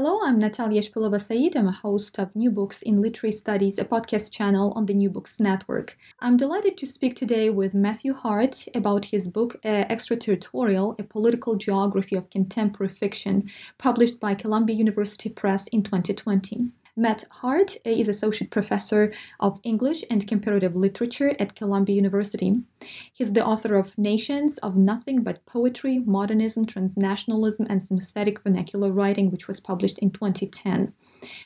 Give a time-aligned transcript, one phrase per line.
[0.00, 1.56] Hello, I'm Natalia Shpylova-Saeed.
[1.56, 5.10] I'm a host of New Books in Literary Studies, a podcast channel on the New
[5.10, 5.98] Books Network.
[6.20, 11.56] I'm delighted to speak today with Matthew Hart about his book uh, Extraterritorial A Political
[11.56, 16.68] Geography of Contemporary Fiction, published by Columbia University Press in 2020.
[16.98, 22.60] Matt Hart is Associate Professor of English and Comparative Literature at Columbia University.
[23.12, 29.30] He's the author of Nations of Nothing But Poetry, Modernism, Transnationalism, and Synthetic Vernacular Writing,
[29.30, 30.92] which was published in 2010.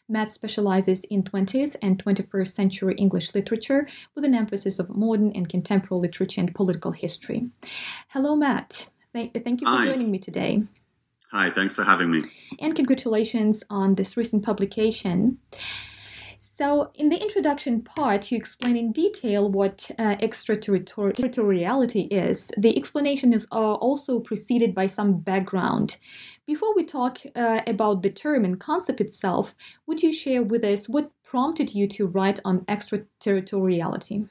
[0.08, 5.50] Matt specializes in 20th and 21st century English literature with an emphasis of modern and
[5.50, 7.50] contemporary literature and political history.
[8.08, 8.86] Hello, Matt.
[9.12, 9.84] Thank, thank you for Hi.
[9.84, 10.62] joining me today.
[11.32, 12.20] Hi, thanks for having me.
[12.58, 15.38] And congratulations on this recent publication.
[16.38, 22.50] So, in the introduction part, you explain in detail what uh, extraterritoriality is.
[22.58, 25.96] The explanation is uh, also preceded by some background.
[26.46, 29.54] Before we talk uh, about the term and concept itself,
[29.86, 34.28] would you share with us what prompted you to write on extraterritoriality?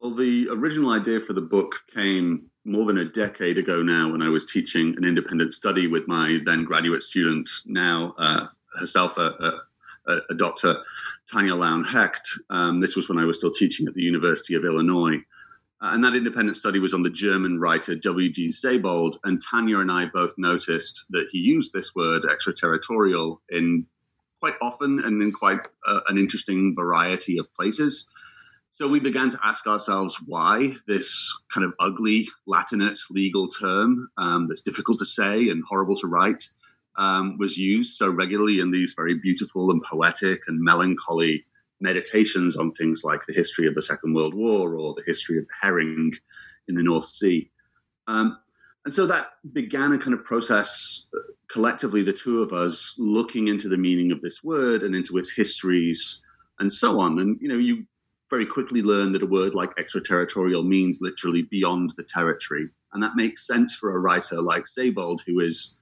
[0.00, 4.22] Well, the original idea for the book came more than a decade ago now when
[4.22, 8.46] I was teaching an independent study with my then graduate student, now uh,
[8.78, 9.60] herself a,
[10.06, 10.82] a, a, doctor,
[11.30, 12.28] Tanya Lown Hecht.
[12.50, 15.16] Um, this was when I was still teaching at the University of Illinois.
[15.80, 18.52] Uh, and that independent study was on the German writer W.G.
[18.52, 19.18] Sebald.
[19.24, 23.86] And Tanya and I both noticed that he used this word extraterritorial in
[24.38, 28.12] quite often and in quite uh, an interesting variety of places.
[28.74, 34.48] So we began to ask ourselves why this kind of ugly Latinate legal term um,
[34.48, 36.42] that's difficult to say and horrible to write
[36.96, 41.44] um, was used so regularly in these very beautiful and poetic and melancholy
[41.82, 45.44] meditations on things like the history of the Second World War or the history of
[45.44, 46.12] the herring
[46.66, 47.50] in the North Sea.
[48.08, 48.38] Um,
[48.86, 53.48] and so that began a kind of process uh, collectively, the two of us looking
[53.48, 56.24] into the meaning of this word and into its histories
[56.58, 57.18] and so on.
[57.18, 57.84] And, you know, you
[58.32, 62.66] very quickly learn that a word like extraterritorial means literally beyond the territory.
[62.94, 65.78] And that makes sense for a writer like Sebald, who is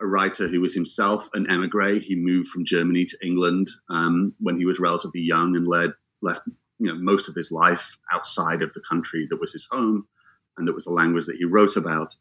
[0.00, 2.00] a writer who was himself an emigre.
[2.00, 5.90] He moved from Germany to England um, when he was relatively young and led,
[6.22, 6.40] left
[6.78, 10.06] you know, most of his life outside of the country that was his home
[10.56, 12.14] and that was the language that he wrote about.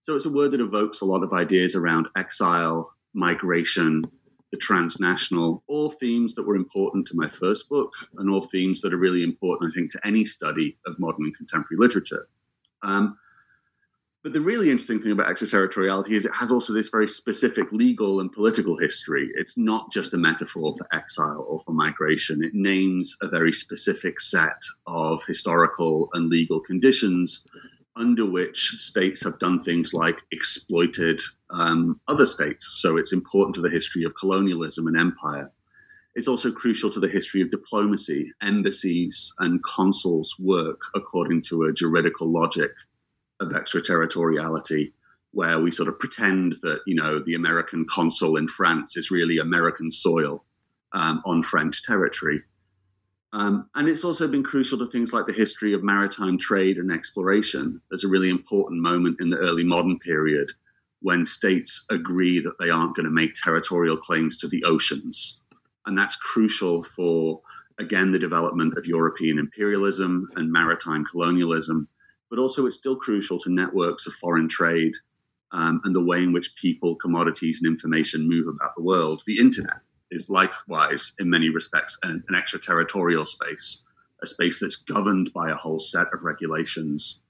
[0.00, 4.04] So it's a word that evokes a lot of ideas around exile, migration,
[4.54, 8.94] the transnational, all themes that were important to my first book, and all themes that
[8.94, 12.28] are really important, I think, to any study of modern and contemporary literature.
[12.84, 13.18] Um,
[14.22, 18.20] but the really interesting thing about extraterritoriality is it has also this very specific legal
[18.20, 19.28] and political history.
[19.34, 22.44] It's not just a metaphor for exile or for migration.
[22.44, 27.44] It names a very specific set of historical and legal conditions
[27.96, 32.80] under which states have done things like exploited um, other states.
[32.82, 35.50] So it's important to the history of colonialism and empire.
[36.16, 38.32] It's also crucial to the history of diplomacy.
[38.42, 42.70] Embassies and consuls work according to a juridical logic
[43.40, 44.92] of extraterritoriality,
[45.32, 49.38] where we sort of pretend that, you know, the American consul in France is really
[49.38, 50.44] American soil
[50.92, 52.42] um, on French territory.
[53.34, 56.92] Um, and it's also been crucial to things like the history of maritime trade and
[56.92, 57.80] exploration.
[57.90, 60.52] There's a really important moment in the early modern period
[61.00, 65.40] when states agree that they aren't going to make territorial claims to the oceans.
[65.84, 67.40] And that's crucial for,
[67.80, 71.88] again, the development of European imperialism and maritime colonialism.
[72.30, 74.92] But also, it's still crucial to networks of foreign trade
[75.50, 79.24] um, and the way in which people, commodities, and information move about the world.
[79.26, 79.80] The internet
[80.14, 83.82] is likewise, in many respects, an, an, extraterritorial space,
[84.22, 87.20] a space that's governed by a whole set of regulations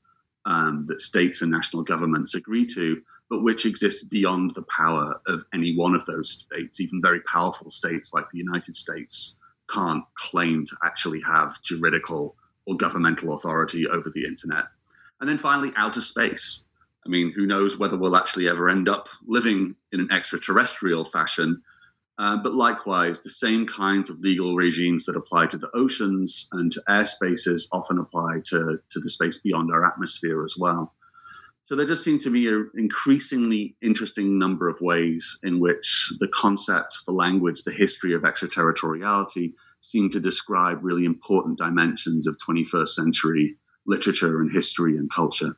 [0.47, 3.01] um, that states and national governments agree to,
[3.31, 6.81] but which exists beyond the power of any one of those states.
[6.81, 9.39] Even very powerful states like the United States
[9.71, 14.65] can't claim to actually have juridical or governmental authority over the internet.
[15.21, 16.67] And then finally, outer space.
[17.07, 21.63] I mean, who knows whether we'll actually ever end up living in an extraterrestrial fashion
[22.19, 26.71] uh, but likewise, the same kinds of legal regimes that apply to the oceans and
[26.73, 30.95] to airspaces often apply to, to the space beyond our atmosphere as well.
[31.65, 36.29] So there just seem to be an increasingly interesting number of ways in which the
[36.29, 42.89] concept, the language, the history of extraterritoriality seem to describe really important dimensions of 21st
[42.89, 43.57] century
[43.87, 45.57] literature and history and culture.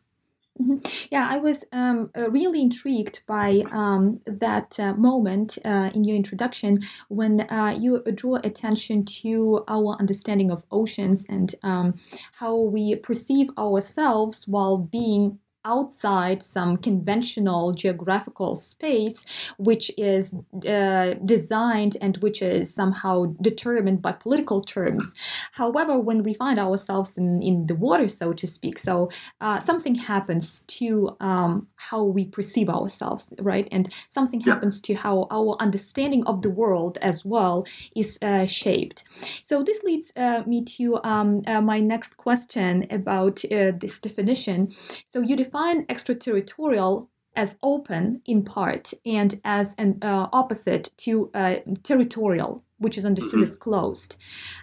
[0.60, 1.06] Mm-hmm.
[1.10, 6.16] Yeah, I was um, uh, really intrigued by um, that uh, moment uh, in your
[6.16, 11.96] introduction when uh, you draw attention to our understanding of oceans and um,
[12.40, 19.24] how we perceive ourselves while being outside some conventional geographical space,
[19.58, 20.34] which is
[20.66, 25.12] uh, designed and which is somehow determined by political terms.
[25.52, 29.10] However, when we find ourselves in, in the water, so to speak, so
[29.40, 33.66] uh, something happens to um, how we perceive ourselves, right?
[33.72, 34.52] And something yeah.
[34.52, 39.02] happens to how our understanding of the world as well is uh, shaped.
[39.42, 44.72] So this leads uh, me to um, uh, my next question about uh, this definition.
[45.12, 51.30] So you define define extraterritorial as open in part and as an uh, opposite to
[51.32, 53.42] uh, territorial which is understood mm-hmm.
[53.42, 54.16] as closed.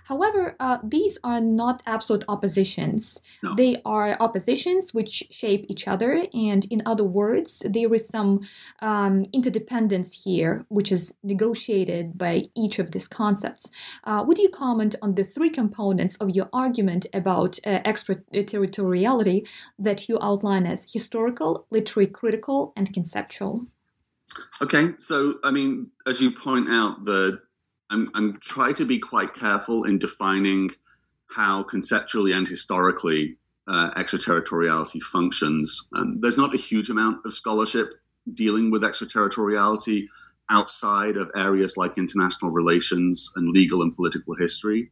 [0.05, 3.19] However, uh, these are not absolute oppositions.
[3.41, 3.55] No.
[3.55, 8.41] They are oppositions which shape each other, and in other words, there is some
[8.81, 13.69] um, interdependence here, which is negotiated by each of these concepts.
[14.03, 19.45] Uh, would you comment on the three components of your argument about uh, extraterritoriality
[19.79, 23.65] that you outline as historical, literary critical, and conceptual?
[24.61, 27.39] Okay, so I mean, as you point out, the
[27.93, 30.71] I'm, I'm trying to be quite careful in defining
[31.29, 33.37] how conceptually and historically
[33.67, 35.89] uh, extraterritoriality functions.
[35.95, 37.89] Um, there's not a huge amount of scholarship
[38.33, 40.09] dealing with extraterritoriality
[40.49, 44.91] outside of areas like international relations and legal and political history.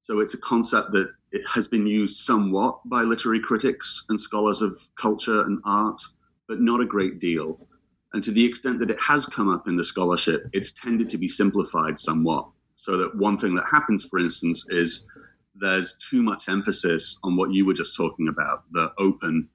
[0.00, 4.62] So it's a concept that it has been used somewhat by literary critics and scholars
[4.62, 6.00] of culture and art,
[6.48, 7.67] but not a great deal.
[8.12, 11.18] And to the extent that it has come up in the scholarship, it's tended to
[11.18, 12.48] be simplified somewhat.
[12.76, 15.06] So that one thing that happens, for instance, is
[15.54, 19.48] there's too much emphasis on what you were just talking about the open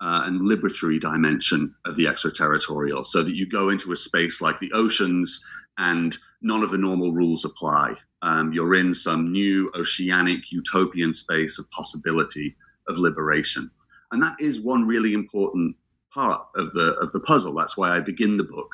[0.00, 3.04] uh, and liberatory dimension of the extraterritorial.
[3.04, 5.42] So that you go into a space like the oceans
[5.78, 7.94] and none of the normal rules apply.
[8.22, 12.56] Um, you're in some new oceanic utopian space of possibility
[12.88, 13.70] of liberation.
[14.12, 15.76] And that is one really important
[16.14, 17.54] part of the of the puzzle.
[17.54, 18.70] That's why I begin the book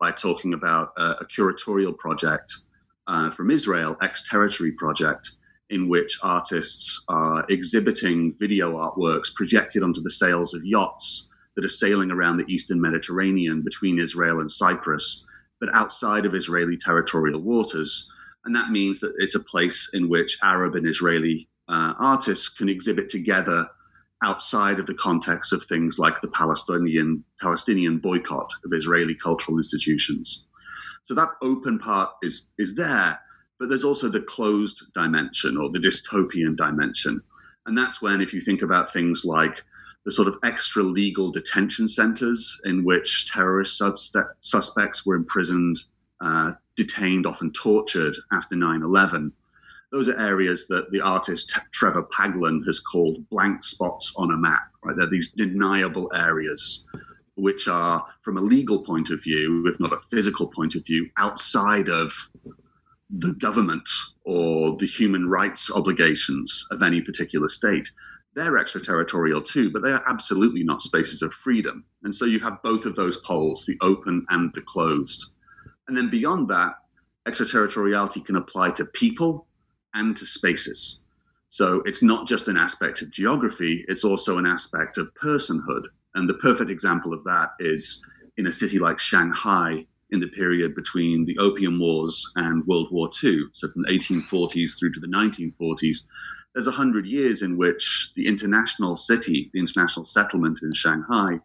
[0.00, 2.54] by talking about a, a curatorial project
[3.06, 5.30] uh, from Israel, Ex Territory Project,
[5.70, 11.68] in which artists are exhibiting video artworks projected onto the sails of yachts that are
[11.68, 15.26] sailing around the eastern Mediterranean between Israel and Cyprus,
[15.60, 18.10] but outside of Israeli territorial waters.
[18.44, 22.68] And that means that it's a place in which Arab and Israeli uh, artists can
[22.68, 23.68] exhibit together
[24.22, 30.44] outside of the context of things like the Palestinian Palestinian boycott of Israeli cultural institutions.
[31.04, 33.18] So that open part is is there,
[33.58, 37.20] but there's also the closed dimension or the dystopian dimension.
[37.66, 39.62] And that's when if you think about things like
[40.04, 43.80] the sort of extra legal detention centers in which terrorist
[44.40, 45.76] suspects were imprisoned,
[46.20, 49.32] uh, detained, often tortured after 9 11
[49.90, 54.62] those are areas that the artist Trevor Paglen has called blank spots on a map.
[54.84, 56.86] Right, they're these deniable areas
[57.36, 61.08] which are, from a legal point of view, if not a physical point of view,
[61.18, 62.12] outside of
[63.10, 63.88] the government
[64.24, 67.90] or the human rights obligations of any particular state.
[68.34, 71.84] They're extraterritorial too, but they are absolutely not spaces of freedom.
[72.02, 75.30] And so you have both of those poles, the open and the closed.
[75.86, 76.74] And then beyond that,
[77.26, 79.47] extraterritoriality can apply to people
[79.98, 81.00] and to spaces.
[81.48, 85.84] So it's not just an aspect of geography, it's also an aspect of personhood.
[86.14, 90.74] And the perfect example of that is in a city like Shanghai in the period
[90.74, 93.42] between the Opium Wars and World War II.
[93.52, 95.98] So from the 1840s through to the 1940s,
[96.54, 101.40] there's a hundred years in which the international city, the international settlement in Shanghai,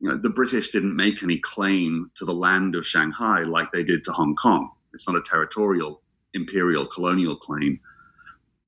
[0.00, 3.84] you know, the British didn't make any claim to the land of Shanghai like they
[3.84, 4.70] did to Hong Kong.
[4.92, 6.02] It's not a territorial
[6.34, 7.80] imperial colonial claim,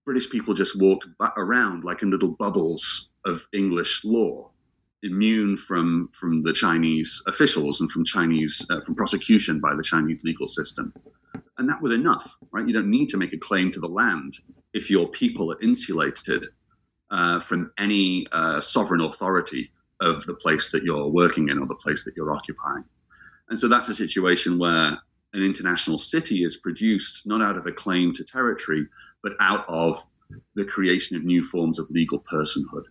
[0.05, 1.07] British people just walked
[1.37, 4.51] around like in little bubbles of English law,
[5.03, 10.21] immune from from the Chinese officials and from Chinese uh, from prosecution by the Chinese
[10.25, 10.93] legal system,
[11.59, 12.67] and that was enough, right?
[12.67, 14.39] You don't need to make a claim to the land
[14.73, 16.47] if your people are insulated
[17.11, 19.71] uh, from any uh, sovereign authority
[20.01, 22.85] of the place that you're working in or the place that you're occupying.
[23.49, 24.99] And so that's a situation where
[25.33, 28.87] an international city is produced not out of a claim to territory,
[29.23, 30.03] but out of
[30.55, 32.85] the creation of new forms of legal personhood.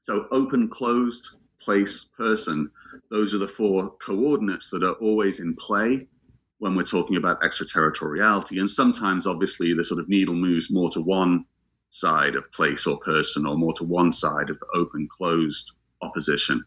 [0.00, 2.70] So, open, closed, place, person,
[3.10, 6.06] those are the four coordinates that are always in play
[6.58, 8.58] when we're talking about extraterritoriality.
[8.58, 11.46] And sometimes, obviously, the sort of needle moves more to one
[11.90, 16.64] side of place or person or more to one side of the open closed opposition.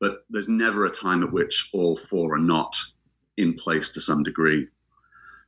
[0.00, 2.76] But there's never a time at which all four are not
[3.38, 4.66] in place to some degree.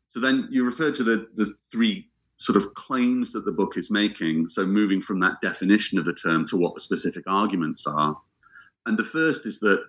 [0.09, 3.91] So then you refer to the, the three sort of claims that the book is
[3.91, 4.49] making.
[4.49, 8.17] So moving from that definition of the term to what the specific arguments are.
[8.87, 9.85] And the first is that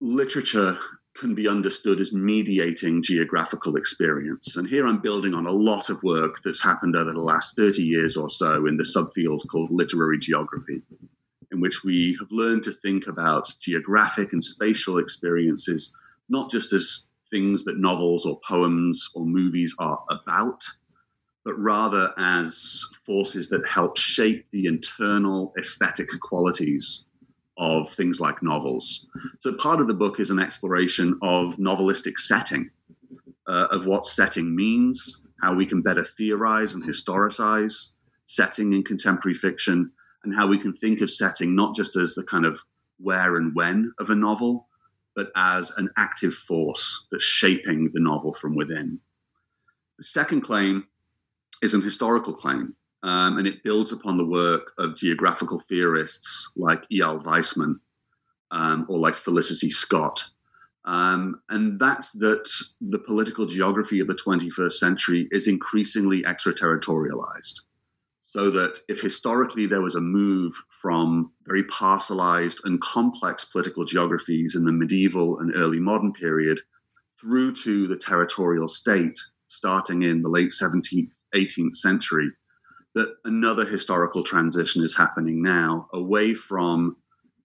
[0.00, 0.76] literature
[1.16, 4.56] can be understood as mediating geographical experience.
[4.56, 7.82] And here I'm building on a lot of work that's happened over the last 30
[7.82, 10.82] years or so in the subfield called literary geography,
[11.52, 15.96] in which we have learned to think about geographic and spatial experiences
[16.28, 20.62] not just as things that novels or poems or movies are about,
[21.44, 27.08] but rather as forces that help shape the internal aesthetic qualities
[27.58, 29.06] of things like novels.
[29.40, 32.70] So part of the book is an exploration of novelistic setting,
[33.48, 37.94] uh, of what setting means, how we can better theorize and historicize
[38.26, 39.90] setting in contemporary fiction,
[40.22, 42.60] and how we can think of setting not just as the kind of
[42.98, 44.68] where and when of a novel,
[45.14, 48.98] but as an active force that's shaping the novel from within.
[49.98, 50.86] The second claim
[51.62, 56.82] is an historical claim um, and it builds upon the work of geographical theorists like
[56.90, 57.74] Eyal Weizman
[58.50, 60.24] um, or like Felicity Scott.
[60.86, 67.60] Um, and that's that the political geography of the 21st century is increasingly extraterritorialized.
[68.34, 74.56] So that if historically there was a move from very parcelized and complex political geographies
[74.56, 76.58] in the medieval and early modern period
[77.20, 82.28] through to the territorial state starting in the late 17th, 18th century,
[82.96, 86.96] that another historical transition is happening now away from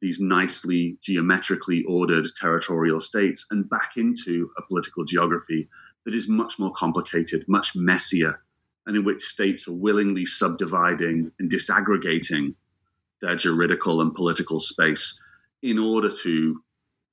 [0.01, 5.69] these nicely geometrically ordered territorial states and back into a political geography
[6.05, 8.41] that is much more complicated, much messier,
[8.85, 12.55] and in which states are willingly subdividing and disaggregating
[13.21, 15.19] their juridical and political space
[15.61, 16.61] in order to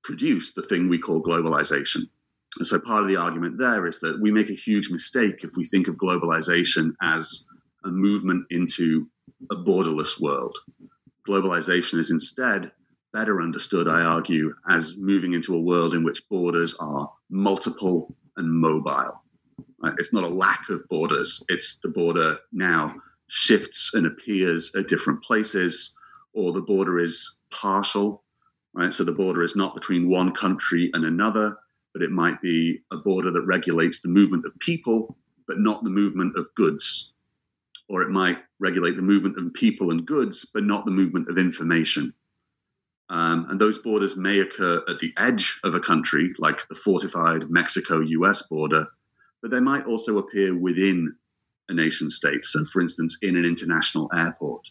[0.05, 2.09] produce the thing we call globalization.
[2.59, 5.51] And so part of the argument there is that we make a huge mistake if
[5.57, 7.47] we think of globalization as
[7.85, 9.09] a movement into
[9.51, 10.57] a borderless world.
[11.29, 12.71] Globalization is instead
[13.13, 18.51] better understood, I argue, as moving into a world in which borders are multiple and
[18.51, 19.23] mobile.
[19.83, 19.95] Right?
[19.99, 22.95] It's not a lack of borders, it's the border now
[23.28, 25.97] shifts and appears at different places,
[26.33, 28.23] or the border is partial,
[28.73, 28.92] right?
[28.92, 31.56] So the border is not between one country and another,
[31.92, 35.16] but it might be a border that regulates the movement of people,
[35.49, 37.12] but not the movement of goods
[37.88, 41.38] or it might regulate the movement of people and goods, but not the movement of
[41.38, 42.12] information.
[43.09, 47.49] Um, and those borders may occur at the edge of a country, like the fortified
[47.49, 48.88] Mexico US border,
[49.43, 51.14] but they might also appear within
[51.69, 52.45] a nation state.
[52.45, 54.62] So, for instance, in an international airport,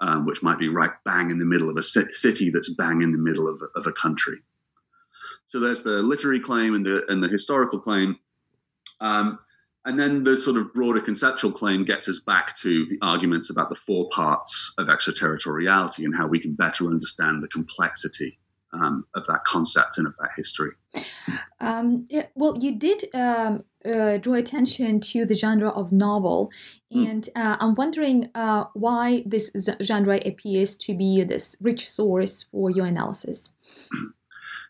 [0.00, 3.12] um, which might be right bang in the middle of a city that's bang in
[3.12, 4.38] the middle of a, of a country.
[5.46, 8.16] So, there's the literary claim and the, and the historical claim.
[9.00, 9.38] Um,
[9.86, 13.68] and then the sort of broader conceptual claim gets us back to the arguments about
[13.68, 18.38] the four parts of extraterritoriality and how we can better understand the complexity
[18.74, 20.72] um, of that concept and of that history.
[21.60, 26.50] Um, yeah, well, you did um, uh, draw attention to the genre of novel,
[26.92, 27.06] hmm.
[27.06, 29.50] and uh, I'm wondering uh, why this
[29.82, 33.50] genre appears to be this rich source for your analysis.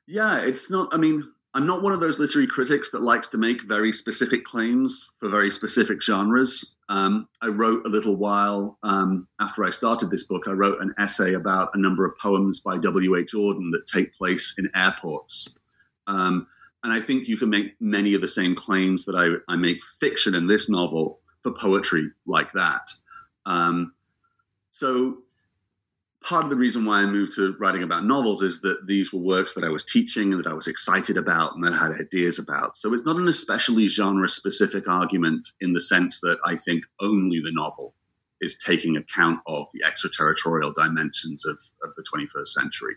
[0.07, 0.93] Yeah, it's not.
[0.93, 4.45] I mean, I'm not one of those literary critics that likes to make very specific
[4.45, 6.75] claims for very specific genres.
[6.89, 10.93] Um, I wrote a little while um, after I started this book, I wrote an
[10.99, 13.35] essay about a number of poems by W.H.
[13.35, 15.57] Auden that take place in airports.
[16.09, 16.49] Um,
[16.83, 19.79] and I think you can make many of the same claims that I, I make
[20.01, 22.91] fiction in this novel for poetry like that.
[23.47, 23.95] Um,
[24.71, 25.19] so
[26.25, 29.21] part of the reason why I moved to writing about novels is that these were
[29.21, 32.01] works that I was teaching and that I was excited about and that I had
[32.01, 32.77] ideas about.
[32.77, 37.41] So it's not an especially genre specific argument in the sense that I think only
[37.41, 37.95] the novel
[38.41, 42.95] is taking account of the extraterritorial dimensions of, of the 21st century.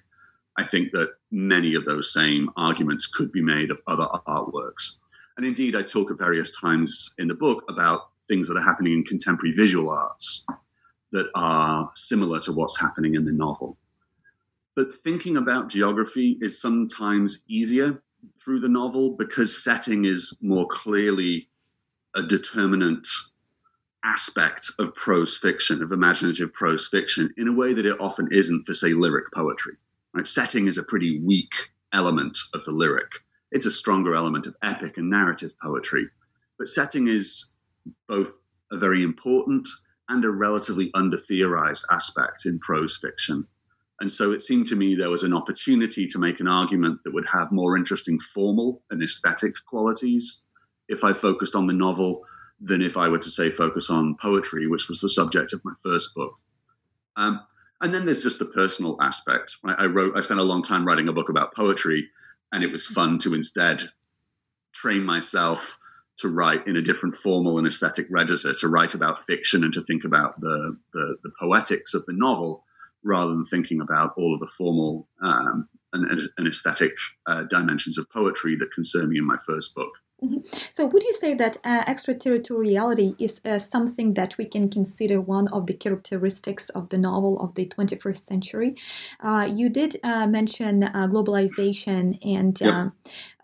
[0.57, 4.95] I think that many of those same arguments could be made of other artworks.
[5.35, 8.93] And indeed, I talk at various times in the book about things that are happening
[8.93, 10.45] in contemporary visual arts
[11.11, 13.77] that are similar to what's happening in the novel.
[14.75, 18.01] But thinking about geography is sometimes easier
[18.43, 21.49] through the novel because setting is more clearly
[22.15, 23.07] a determinant
[24.03, 28.65] aspect of prose fiction, of imaginative prose fiction, in a way that it often isn't
[28.65, 29.73] for, say, lyric poetry.
[30.13, 30.27] Right?
[30.27, 31.51] Setting is a pretty weak
[31.93, 33.11] element of the lyric.
[33.51, 36.09] It's a stronger element of epic and narrative poetry.
[36.57, 37.53] But setting is
[38.07, 38.31] both
[38.71, 39.67] a very important
[40.09, 43.47] and a relatively under theorized aspect in prose fiction.
[43.99, 47.13] And so it seemed to me there was an opportunity to make an argument that
[47.13, 50.45] would have more interesting formal and aesthetic qualities
[50.87, 52.23] if I focused on the novel
[52.59, 55.73] than if I were to say focus on poetry, which was the subject of my
[55.83, 56.33] first book.
[57.15, 57.41] Um,
[57.81, 59.57] and then there's just the personal aspect.
[59.63, 62.09] I wrote, I spent a long time writing a book about poetry,
[62.51, 63.89] and it was fun to instead
[64.73, 65.79] train myself
[66.19, 69.83] to write in a different formal and aesthetic register, to write about fiction and to
[69.83, 72.63] think about the, the, the poetics of the novel
[73.03, 76.93] rather than thinking about all of the formal um, and, and, aesthetic
[77.27, 79.91] uh, dimensions of poetry that concern me in my first book.
[80.23, 80.39] Mm-hmm.
[80.73, 85.47] So, would you say that uh, extraterritoriality is uh, something that we can consider one
[85.49, 88.75] of the characteristics of the novel of the 21st century?
[89.19, 92.91] Uh, you did uh, mention uh, globalization and yep.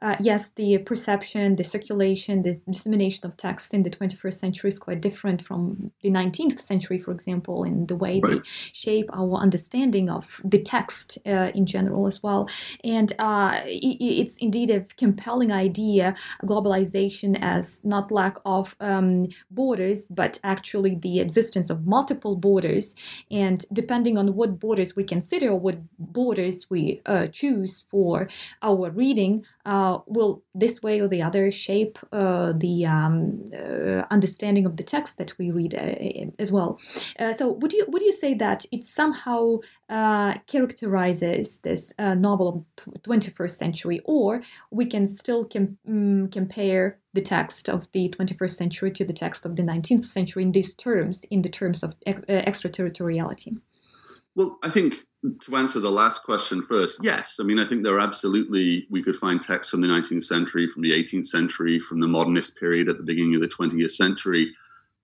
[0.03, 4.77] Uh, yes, the perception, the circulation, the dissemination of text in the 21st century is
[4.77, 8.43] quite different from the 19th century, for example, in the way right.
[8.43, 12.50] they shape our understanding of the text uh, in general as well.
[12.83, 20.38] And uh, it's indeed a compelling idea, globalization as not lack of um, borders, but
[20.43, 22.93] actually the existence of multiple borders.
[23.31, 28.27] And depending on what borders we consider, what borders we uh, choose for
[28.62, 34.65] our reading, uh, will this way or the other shape uh, the um, uh, understanding
[34.65, 36.79] of the text that we read uh, as well.
[37.19, 39.57] Uh, so would you would you say that it somehow
[39.89, 47.21] uh, characterizes this novel of 21st century, or we can still com- um, compare the
[47.21, 51.25] text of the 21st century to the text of the 19th century in these terms,
[51.29, 53.57] in the terms of ex- extraterritoriality?
[54.35, 54.95] Well, I think
[55.41, 57.37] to answer the last question first, yes.
[57.39, 60.67] I mean, I think there are absolutely, we could find texts from the 19th century,
[60.67, 64.51] from the 18th century, from the modernist period at the beginning of the 20th century,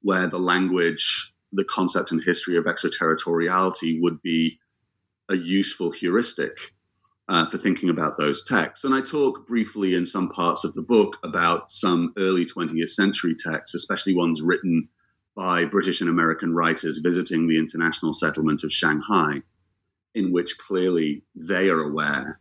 [0.02, 4.60] where the language, the concept and history of extraterritoriality would be
[5.30, 6.58] a useful heuristic
[7.30, 8.84] uh, for thinking about those texts.
[8.84, 13.36] And I talk briefly in some parts of the book about some early 20th century
[13.36, 14.90] texts, especially ones written
[15.36, 19.42] by British and American writers visiting the international settlement of Shanghai,
[20.16, 22.40] in which clearly they are aware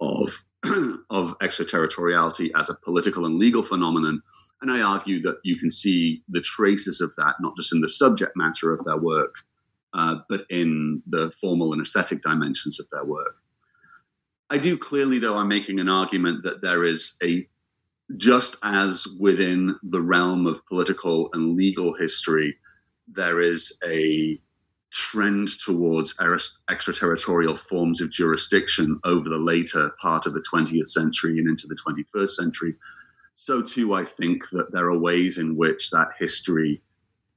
[0.00, 0.44] of,
[1.10, 4.22] of extraterritoriality as a political and legal phenomenon.
[4.60, 7.88] And I argue that you can see the traces of that not just in the
[7.88, 9.34] subject matter of their work,
[9.94, 13.36] uh, but in the formal and aesthetic dimensions of their work.
[14.50, 17.48] I do clearly, though, I'm making an argument that there is a
[18.16, 22.56] just as within the realm of political and legal history,
[23.08, 24.38] there is a
[24.90, 26.14] trend towards
[26.70, 31.76] extraterritorial forms of jurisdiction over the later part of the 20th century and into the
[31.76, 32.74] 21st century.
[33.34, 36.80] So, too, I think that there are ways in which that history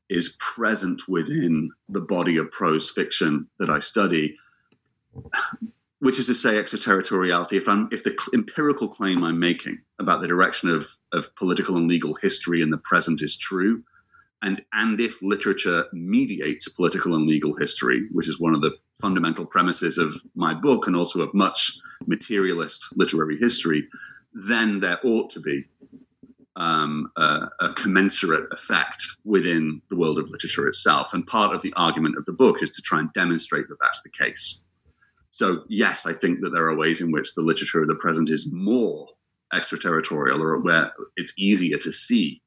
[0.10, 4.38] is present within the body of prose fiction that I study
[6.00, 10.28] which is to say extraterritoriality if i'm if the empirical claim i'm making about the
[10.28, 13.84] direction of of political and legal history in the present is true
[14.42, 19.46] and and if literature mediates political and legal history which is one of the fundamental
[19.46, 23.88] premises of my book and also of much materialist literary history
[24.34, 25.64] then there ought to be
[26.58, 31.14] um, a, a, commensurate effect within the world of literature itself.
[31.14, 34.02] And part of the argument of the book is to try and demonstrate that that's
[34.02, 34.64] the case.
[35.32, 38.30] So, yes, I think that there are ways in which the literature of the present
[38.30, 39.08] is more
[39.54, 42.42] extraterritorial or where it's easier to see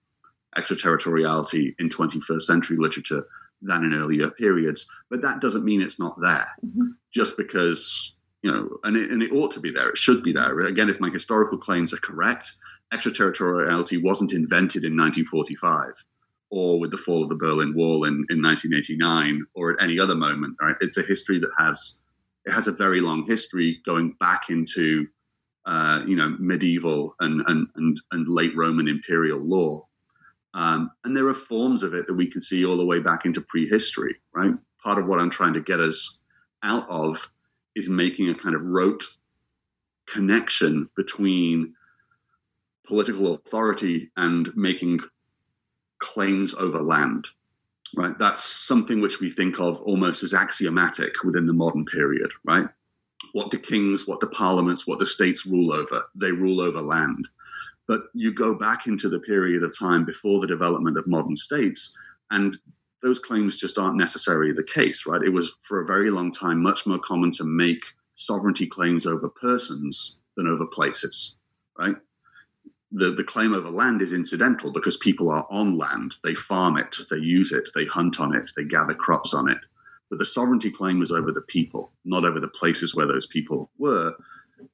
[0.56, 3.24] extraterritoriality in 21st century literature
[3.62, 4.86] than in earlier periods.
[5.10, 6.88] But that doesn't mean it's not there mm-hmm.
[7.12, 9.90] just because, you know, and it, and it ought to be there.
[9.90, 10.58] It should be there.
[10.60, 12.52] Again, if my historical claims are correct,
[12.92, 15.92] extraterritoriality wasn't invented in 1945
[16.50, 20.16] or with the fall of the Berlin Wall in, in 1989 or at any other
[20.16, 20.56] moment.
[20.60, 20.76] Right?
[20.80, 21.99] It's a history that has
[22.46, 25.07] it has a very long history going back into
[25.66, 29.87] uh, you know medieval and, and and and late Roman imperial law.
[30.53, 33.24] Um, and there are forms of it that we can see all the way back
[33.24, 34.53] into prehistory, right?
[34.83, 36.18] Part of what I'm trying to get us
[36.64, 37.31] out of
[37.76, 39.05] is making a kind of rote
[40.09, 41.74] connection between
[42.85, 44.98] political authority and making
[46.00, 47.29] claims over land
[47.96, 48.18] right?
[48.18, 52.66] That's something which we think of almost as axiomatic within the modern period, right?
[53.33, 56.05] What do kings, what do parliaments, what do states rule over?
[56.14, 57.29] They rule over land.
[57.87, 61.96] But you go back into the period of time before the development of modern states,
[62.31, 62.57] and
[63.03, 65.22] those claims just aren't necessarily the case, right?
[65.22, 67.83] It was for a very long time much more common to make
[68.14, 71.38] sovereignty claims over persons than over places,
[71.79, 71.96] right?
[72.92, 76.14] The, the claim over land is incidental because people are on land.
[76.24, 79.59] They farm it, they use it, they hunt on it, they gather crops on it.
[80.09, 83.70] But the sovereignty claim was over the people, not over the places where those people
[83.79, 84.14] were,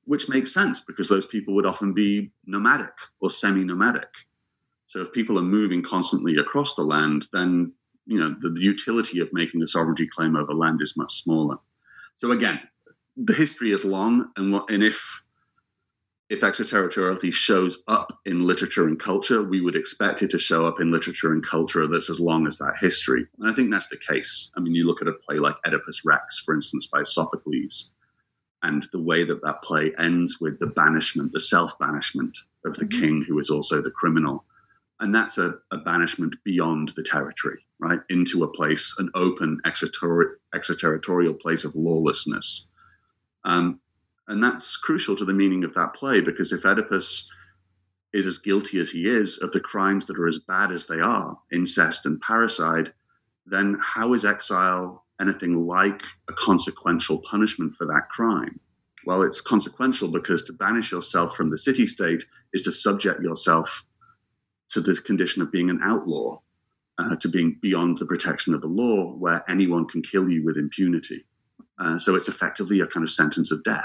[0.05, 4.09] which makes sense because those people would often be nomadic or semi nomadic.
[4.87, 7.73] So if people are moving constantly across the land, then
[8.07, 11.57] you know the, the, utility of making a sovereignty claim over land is much smaller.
[12.15, 12.61] So again,
[13.17, 15.23] the history is long, and what, and if
[16.29, 20.81] if extraterritoriality shows up in literature and culture, we would expect it to show up
[20.81, 23.27] in literature and culture that's as long as that history.
[23.39, 24.53] And I think that's the case.
[24.57, 27.95] I mean, you look at a play like Oedipus Rex, for instance, by Sophocles,
[28.63, 32.87] and the way that that play ends with the banishment, the self banishment of the
[32.87, 33.01] mm-hmm.
[33.01, 34.45] king who is also the criminal.
[34.99, 38.01] And that's a, a, banishment beyond the territory, right?
[38.09, 42.69] Into a place, an open extraterritorial place of lawlessness.
[43.45, 43.79] Um,
[44.29, 47.31] and that's crucial to the meaning of that play because if Oedipus
[48.13, 51.01] is as guilty as he is of the crimes that are as bad as they
[51.01, 52.93] are, incest and parricide,
[53.45, 58.59] then how is exile anything like a consequential punishment for that crime?
[59.05, 63.85] Well, it's consequential because to banish yourself from the city state is to subject yourself
[64.71, 66.41] to the condition of being an outlaw,
[66.99, 70.57] uh, to being beyond the protection of the law, where anyone can kill you with
[70.57, 71.25] impunity.
[71.79, 73.85] Uh, so it's effectively a kind of sentence of death.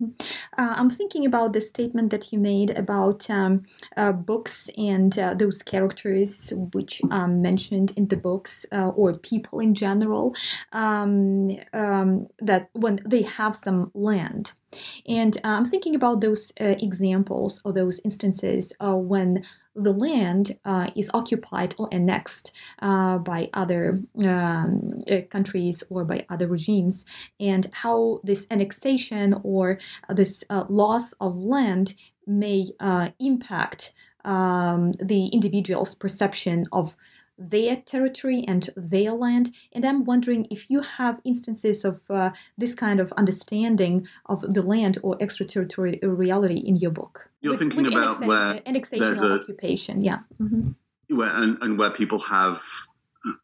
[0.00, 3.64] Uh, I'm thinking about the statement that you made about um,
[3.96, 9.60] uh, books and uh, those characters which are mentioned in the books uh, or people
[9.60, 10.34] in general
[10.72, 14.52] um, um, that when they have some land.
[15.06, 19.44] And uh, I'm thinking about those uh, examples or those instances when
[19.82, 26.24] the land uh, is occupied or annexed uh, by other um, uh, countries or by
[26.28, 27.04] other regimes,
[27.38, 31.94] and how this annexation or this uh, loss of land
[32.26, 33.92] may uh, impact
[34.24, 36.94] um, the individual's perception of
[37.40, 39.52] their territory and their land.
[39.72, 44.62] And I'm wondering if you have instances of uh, this kind of understanding of the
[44.62, 47.30] land or extraterritorial reality in your book.
[47.40, 50.18] You're with, thinking with about where annexation or a, occupation, yeah.
[50.40, 51.16] Mm-hmm.
[51.16, 52.62] Where, and, and where people have,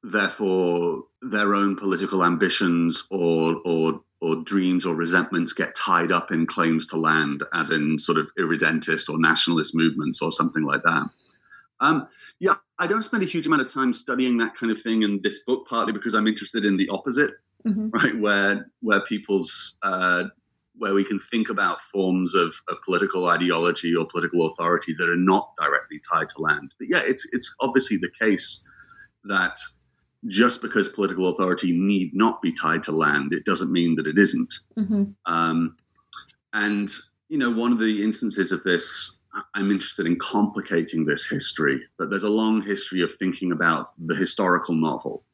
[0.04, 6.46] therefore, their own political ambitions or or or dreams or resentments get tied up in
[6.46, 11.10] claims to land, as in sort of irredentist or nationalist movements or something like that.
[11.80, 12.08] Um,
[12.38, 15.20] yeah, I don't spend a huge amount of time studying that kind of thing in
[15.22, 17.32] this book, partly because I'm interested in the opposite,
[17.66, 17.90] mm-hmm.
[17.90, 18.18] right?
[18.18, 20.24] Where where people's uh,
[20.78, 25.16] where we can think about forms of, of, political ideology or political authority that are
[25.16, 26.74] not directly tied to land.
[26.78, 28.66] But yeah, it's it's obviously the case
[29.24, 29.58] that
[30.26, 34.18] just because political authority need not be tied to land, it doesn't mean that it
[34.18, 34.52] isn't.
[34.78, 35.04] Mm-hmm.
[35.32, 35.76] Um,
[36.52, 36.90] and
[37.28, 39.18] you know, one of the instances of this
[39.54, 44.14] I'm interested in complicating this history, but there's a long history of thinking about the
[44.14, 45.24] historical novel,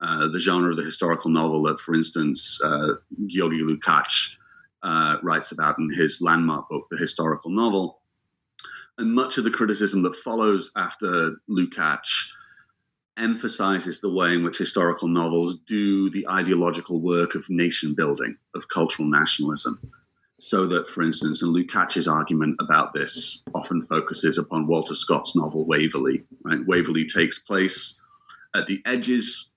[0.00, 4.30] uh, the genre of the historical novel that, for instance, uh, Lukács
[4.82, 8.00] uh, writes about in his landmark book, The Historical Novel.
[8.96, 12.08] And much of the criticism that follows after Lukács
[13.16, 18.68] emphasizes the way in which historical novels do the ideological work of nation building, of
[18.68, 19.80] cultural nationalism
[20.40, 25.66] so that, for instance, and Lukács's argument about this often focuses upon Walter Scott's novel
[25.66, 26.22] Waverley.
[26.44, 26.64] Right?
[26.66, 28.00] Waverley takes place
[28.54, 29.52] at the edges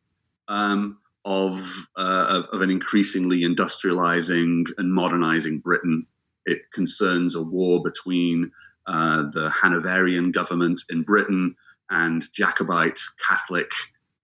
[0.47, 6.07] um, of, uh, of, of an increasingly industrializing and modernizing Britain.
[6.45, 8.51] It concerns a war between
[8.87, 11.55] uh, the Hanoverian government in Britain
[11.91, 13.69] and Jacobite Catholic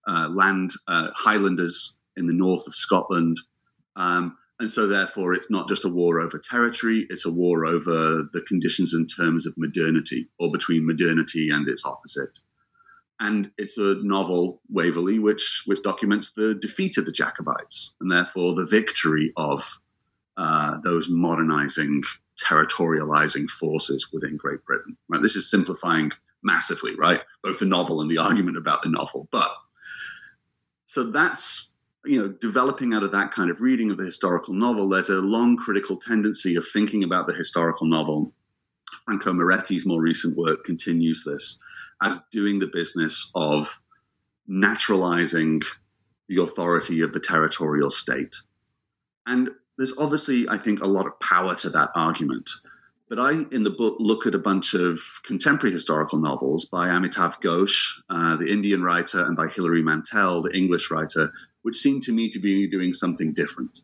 [0.08, 3.39] uh, land uh, Highlanders in the north of Scotland.
[3.96, 8.28] Um, and so, therefore, it's not just a war over territory, it's a war over
[8.34, 12.39] the conditions and terms of modernity or between modernity and its opposite.
[13.20, 18.56] And it's a novel, Waverley, which, which documents the defeat of the Jacobites and therefore
[18.56, 19.80] the victory of
[20.38, 22.04] uh, those modernizing,
[22.43, 24.98] territorializing forces within Great Britain.
[25.08, 25.22] Right?
[25.22, 26.12] This is simplifying
[26.43, 27.22] massively, right?
[27.43, 29.28] Both the novel and the argument about the novel.
[29.32, 29.50] But
[30.86, 31.74] so that's
[32.08, 35.15] you know, developing out of that kind of reading of the historical novel, there's a
[35.15, 38.34] long critical tendency of thinking about the historical novel.
[39.06, 41.60] Franco Moretti's more recent work continues this
[42.02, 43.82] as doing the business of
[44.48, 45.62] naturalizing
[46.30, 48.36] the authority of the territorial state.
[49.26, 52.50] And there's obviously, I think, a lot of power to that argument.
[53.10, 57.41] But I, in the book, look at a bunch of contemporary historical novels by Amitav
[57.41, 57.78] Ghosh,
[58.10, 61.32] uh, the Indian writer, and by Hilary Mantel, the English writer,
[61.67, 63.82] which seem to me to be doing something different.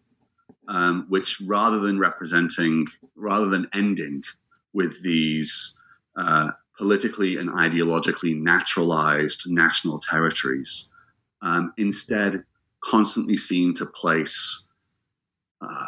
[0.69, 4.24] Um, which, rather than representing, rather than ending
[4.72, 5.78] with these
[6.15, 10.88] uh, politically and ideologically naturalized national territories,
[11.41, 12.46] um, instead
[12.82, 14.67] constantly seem to place
[15.60, 15.88] uh,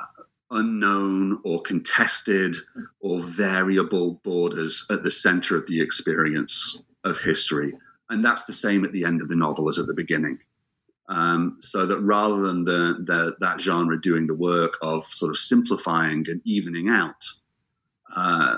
[0.51, 2.57] unknown or contested
[2.99, 7.71] or variable borders at the center of the experience of history.
[8.09, 10.39] And that's the same at the end of the novel as at the beginning.
[11.07, 15.37] Um, so that rather than the, the, that genre doing the work of sort of
[15.37, 17.23] simplifying and evening out
[18.15, 18.57] uh,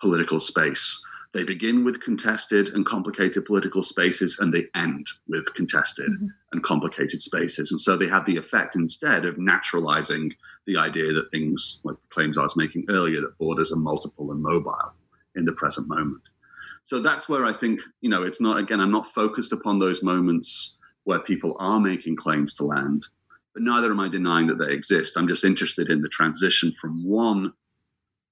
[0.00, 6.10] political space, they begin with contested and complicated political spaces and they end with contested
[6.10, 6.26] mm-hmm.
[6.52, 7.70] and complicated spaces.
[7.70, 10.32] And so they have the effect instead of naturalizing
[10.66, 14.32] the idea that things, like the claims I was making earlier, that borders are multiple
[14.32, 14.92] and mobile
[15.36, 16.22] in the present moment.
[16.82, 20.02] So that's where I think, you know, it's not, again, I'm not focused upon those
[20.02, 20.77] moments
[21.08, 23.06] where people are making claims to land,
[23.54, 25.16] but neither am I denying that they exist.
[25.16, 27.54] I'm just interested in the transition from one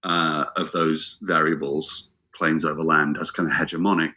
[0.04, 4.12] uh, of those variables claims over land as kind of hegemonic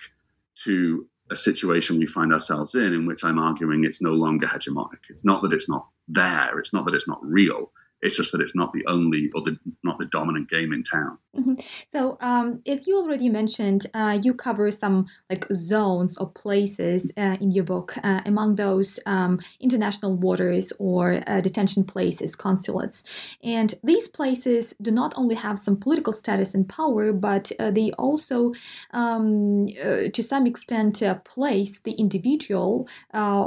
[0.65, 5.03] to a situation we find ourselves in, in which I'm arguing it's no longer hegemonic.
[5.09, 8.41] It's not that it's not there, it's not that it's not real, it's just that
[8.41, 11.17] it's not the only or the, not the dominant game in town.
[11.37, 11.53] Mm-hmm.
[11.91, 17.37] So, um, as you already mentioned, uh, you cover some like zones or places uh,
[17.39, 17.95] in your book.
[18.03, 23.03] Uh, among those, um, international waters or uh, detention places, consulates,
[23.43, 27.91] and these places do not only have some political status and power, but uh, they
[27.91, 28.51] also,
[28.91, 32.87] um, uh, to some extent, place the individual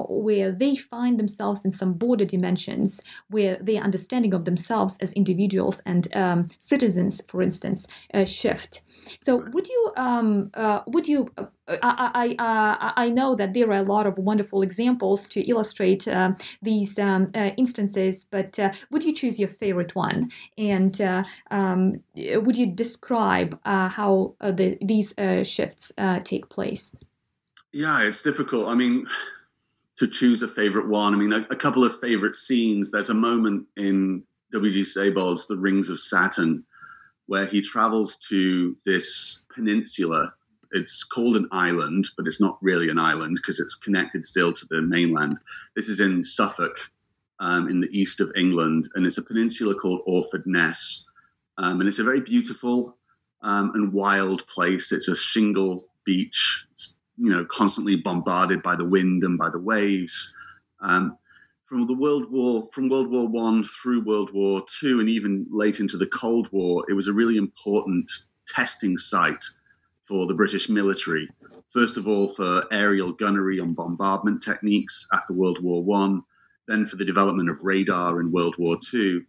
[0.09, 5.81] where they find themselves in some border dimensions, where their understanding of themselves as individuals
[5.85, 7.72] and um, citizens, for instance,
[8.15, 8.83] uh, shift.
[9.21, 11.29] So, would you um, uh, would you?
[11.37, 11.47] Uh,
[11.83, 16.07] I I, uh, I know that there are a lot of wonderful examples to illustrate
[16.07, 18.59] uh, these um, uh, instances, but
[18.91, 20.31] would you choose your favorite one?
[20.57, 21.01] And
[21.51, 25.15] um, would you describe how the, these
[25.49, 25.93] shifts
[26.25, 26.93] take place?
[27.73, 28.69] Yeah, it's difficult.
[28.69, 29.07] I mean,
[29.97, 31.15] to choose a favorite one.
[31.15, 32.91] I mean, a, a, couple of favorite scenes.
[32.91, 34.83] There's a moment in W.G.
[34.83, 36.65] Sebald's The Rings of Saturn,
[37.27, 40.33] where he travels to this peninsula.
[40.73, 44.67] It's called an island, but it's not really an island because it's connected still to
[44.71, 45.39] the mainland.
[45.77, 46.79] This is in Suffolk,
[47.41, 51.09] um, in the east of England, and it's a peninsula called Orford Ness.
[51.59, 52.97] Um, and it's a very beautiful
[53.43, 54.93] um, and wild place.
[54.93, 56.65] It's a shingle beach.
[56.73, 60.35] It's you know constantly bombarded by the wind and by the waves.
[60.81, 61.19] Um,
[61.73, 65.81] from the World War from World War One through World War Two, and even late
[65.81, 68.13] into the Cold War, it was a really important
[68.47, 69.43] testing site
[70.05, 71.27] for the British military.
[71.73, 76.23] First of all, for aerial gunnery and bombardment techniques after World War One,
[76.69, 79.25] then for the development of radar in World War Two,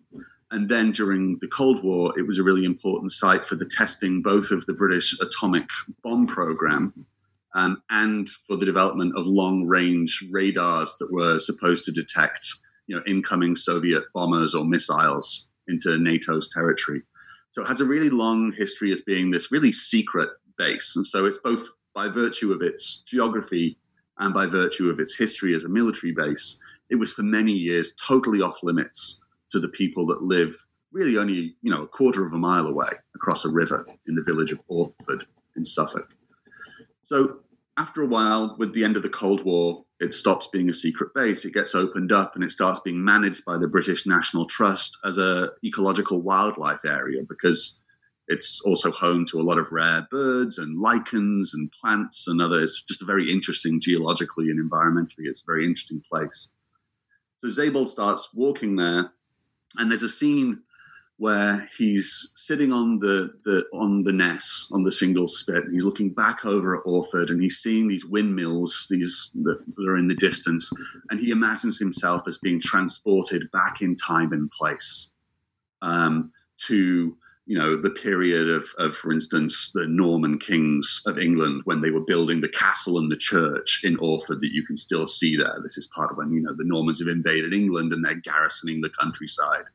[0.51, 4.21] and then during the Cold War, it was a really important site for the testing
[4.21, 5.63] both of the British atomic
[6.03, 6.91] bomb program
[7.55, 12.45] um, and for the development of long range radars that were supposed to detect
[12.87, 17.01] you know, incoming Soviet bombers or missiles into NATO's territory.
[17.51, 20.93] So it has a really long history as being this really secret base.
[20.95, 23.77] And so it's both by virtue of its geography
[24.17, 27.93] and by virtue of its history as a military base, it was for many years
[28.05, 30.55] totally off limits to the people that live
[30.91, 34.23] really only, you know, a quarter of a mile away across a river in the
[34.23, 36.13] village of Orford in Suffolk.
[37.03, 37.39] So
[37.77, 41.13] after a while, with the end of the Cold War, it stops being a secret
[41.13, 41.45] base.
[41.45, 45.17] It gets opened up and it starts being managed by the British National Trust as
[45.17, 47.81] a ecological wildlife area because
[48.27, 52.83] it's also home to a lot of rare birds and lichens and plants and others.
[52.87, 55.25] Just a very interesting geologically and environmentally.
[55.25, 56.51] It's a very interesting place.
[57.37, 59.11] So Sebald starts walking there,
[59.77, 60.62] and there's a scene
[61.17, 65.63] where he's sitting on the, the on the Ness on the single spit.
[65.71, 70.07] he's looking back over at Orford, and he's seeing these windmills, these that are in
[70.07, 70.71] the distance,
[71.09, 75.11] and he imagines himself as being transported back in time and place
[75.81, 76.31] um,
[76.67, 81.81] to you know, the period of, of, for instance, the Norman kings of England when
[81.81, 85.35] they were building the castle and the church in Orford that you can still see
[85.35, 85.59] there.
[85.61, 88.79] This is part of when, you know, the Normans have invaded England and they're garrisoning
[88.79, 89.65] the countryside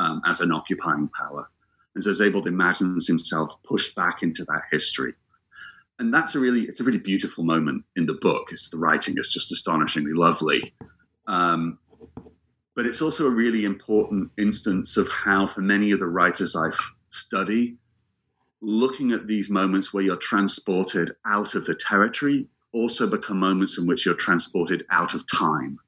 [0.00, 1.48] um, as an occupying power.
[1.94, 5.12] And so Sebald imagines himself pushed back into that history.
[5.98, 8.48] And that's a really, it's a really beautiful moment in the book.
[8.50, 10.72] It's the writing is just astonishingly lovely.
[11.26, 11.78] Um,
[12.74, 16.80] but it's also a really important instance of how, for many of the writers I've
[17.10, 17.76] study,
[18.62, 23.86] looking at these moments where you're transported out of the territory also become moments in
[23.86, 25.78] which you're transported out of time.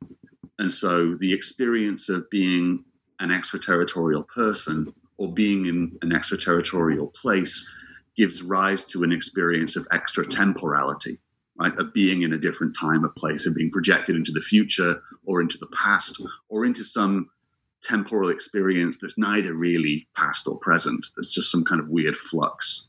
[0.59, 2.85] And so the experience of being
[3.23, 7.69] an extraterritorial person or being in an extraterritorial place
[8.17, 11.19] gives rise to an experience of extratemporality,
[11.57, 11.77] right?
[11.79, 15.41] Of being in a different time or place, of being projected into the future or
[15.41, 17.31] into the past or into some
[17.83, 21.07] temporal experience that's neither really past or present.
[21.17, 22.89] There's just some kind of weird flux.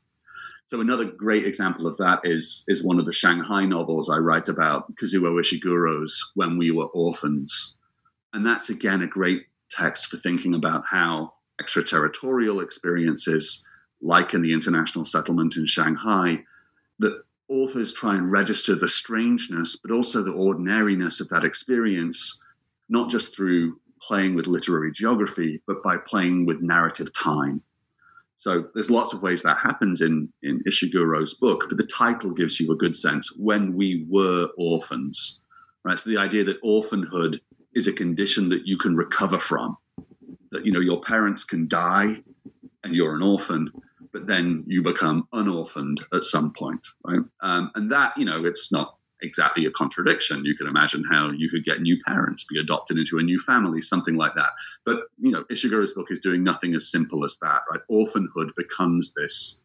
[0.66, 4.48] So another great example of that is is one of the Shanghai novels I write
[4.48, 7.78] about, Kazuo Ishiguro's When We Were Orphans.
[8.34, 9.44] And that's again a great
[9.76, 13.68] text for thinking about how extraterritorial experiences,
[14.02, 16.40] like in the international settlement in Shanghai,
[17.00, 22.42] that authors try and register the strangeness, but also the ordinariness of that experience,
[22.90, 27.62] not just through playing with literary geography, but by playing with narrative time.
[28.36, 32.60] So there's lots of ways that happens in, in Ishiguro's book, but the title gives
[32.60, 35.42] you a good sense when we were orphans,
[35.86, 35.98] right?
[35.98, 37.40] So the idea that orphanhood
[37.76, 39.78] is a condition that you can recover from,
[40.52, 42.22] that, you know, your parents can die
[42.84, 43.72] and you're an orphan,
[44.12, 47.22] but then you become unorphaned at some point, right?
[47.42, 50.46] Um, and that, you know, it's not exactly a contradiction.
[50.46, 53.82] You can imagine how you could get new parents, be adopted into a new family,
[53.82, 54.52] something like that.
[54.86, 57.62] But you know, Ishiguro's book is doing nothing as simple as that.
[57.72, 57.80] Right?
[57.90, 59.64] Orphanhood becomes this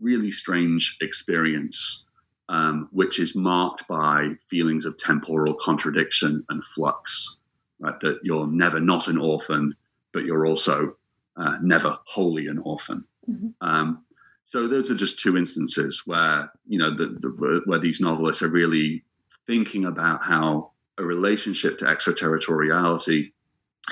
[0.00, 2.04] really strange experience,
[2.48, 7.40] um, which is marked by feelings of temporal contradiction and flux.
[7.78, 7.98] Right?
[8.00, 9.74] That you're never not an orphan,
[10.12, 10.96] but you're also
[11.36, 13.04] uh, never wholly an orphan.
[13.28, 13.48] Mm-hmm.
[13.60, 14.04] Um,
[14.46, 18.48] so those are just two instances where you know the, the, where these novelists are
[18.48, 19.04] really
[19.46, 23.34] thinking about how a relationship to extraterritoriality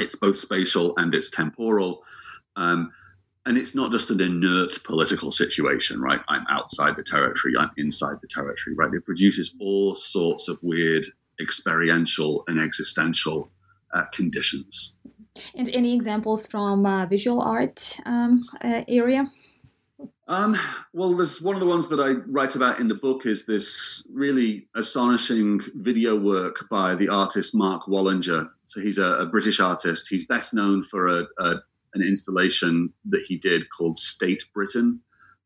[0.01, 2.03] it's both spatial and it's temporal
[2.57, 2.91] um,
[3.47, 8.17] and it's not just an inert political situation right i'm outside the territory i'm inside
[8.23, 11.05] the territory right it produces all sorts of weird
[11.41, 13.51] experiential and existential
[13.95, 14.95] uh, conditions
[15.57, 19.31] and any examples from uh, visual art um, uh, area
[20.27, 20.59] um,
[20.95, 24.09] well, there's one of the ones that I write about in the book is this
[24.13, 28.49] really astonishing video work by the artist Mark Wallinger.
[28.65, 30.07] So he's a, a British artist.
[30.09, 31.57] He's best known for a, a,
[31.93, 35.01] an installation that he did called State Britain,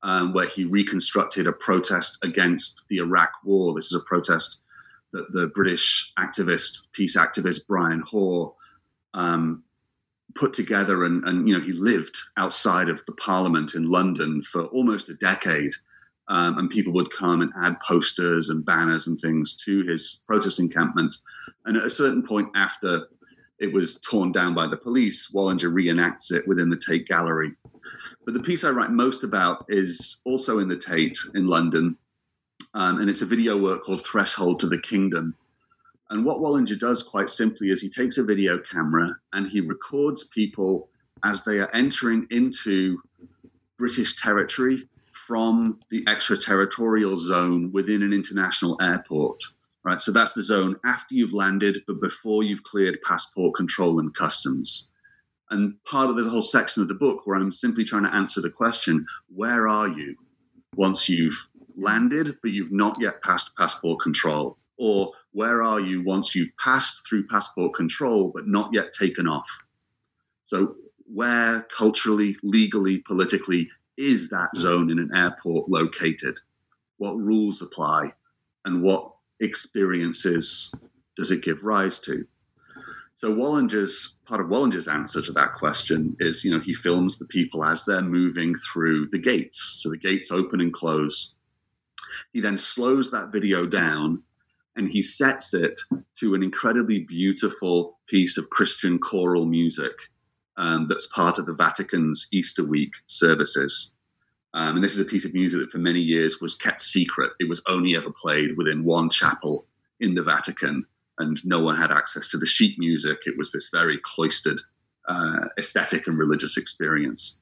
[0.05, 3.75] um, where he reconstructed a protest against the Iraq War.
[3.75, 4.61] This is a protest
[5.13, 8.53] that the British activist, peace activist Brian Haw
[9.15, 9.65] um,
[10.35, 14.65] put together and, and you know he lived outside of the parliament in london for
[14.67, 15.73] almost a decade
[16.29, 20.59] um, and people would come and add posters and banners and things to his protest
[20.59, 21.17] encampment.
[21.65, 23.09] And at a certain point after
[23.59, 27.53] it was torn down by the police wallinger reenacts it within the tate gallery.
[28.25, 31.97] But the piece i write most about is also in the tate in london
[32.75, 35.35] um, and it's a video work called threshold to the kingdom
[36.11, 40.25] and what Wallinger does quite simply is he takes a video camera and he records
[40.25, 40.89] people
[41.25, 42.99] as they are entering into
[43.79, 49.39] British territory from the extraterritorial zone within an international airport.
[49.85, 54.15] Right, so that's the zone after you've landed, but before you've cleared passport control and
[54.15, 54.91] customs.
[55.51, 58.15] And part of there's a whole section of the book where I'm simply trying to
[58.15, 60.17] answer the question: Where are you
[60.77, 61.39] once you've
[61.79, 64.59] landed, but you've not yet passed passport control?
[64.77, 69.49] Or where are you once you've passed through passport control but not yet taken off?
[70.45, 76.39] So, where culturally, legally, politically is that zone in an airport located?
[76.99, 78.13] What rules apply?
[78.65, 80.75] And what experiences
[81.17, 82.27] does it give rise to?
[83.17, 87.27] So Wallinger's part of Wallinger's answer to that question is, you know, he films the
[87.27, 89.81] people as they're moving through the gates.
[89.81, 91.35] So the gates open and close.
[92.33, 94.23] He then slows that video down
[94.77, 95.79] and he sets it
[96.21, 99.93] to an incredibly beautiful piece of Christian choral music
[100.57, 103.95] um, that's part of the Vatican's Easter week services.
[104.55, 107.33] Um, and this is a piece of music that for many years was kept secret.
[107.39, 109.67] It was only ever played within one chapel
[110.01, 110.85] in the Vatican,
[111.19, 113.19] and no one had access to the sheet music.
[113.27, 114.61] It was this very cloistered
[115.09, 117.41] uh, aesthetic and religious experience.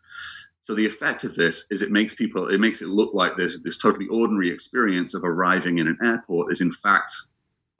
[0.66, 3.62] So the effect of this is it makes people, it makes it look like this
[3.62, 7.12] this totally ordinary experience of arriving in an airport is in fact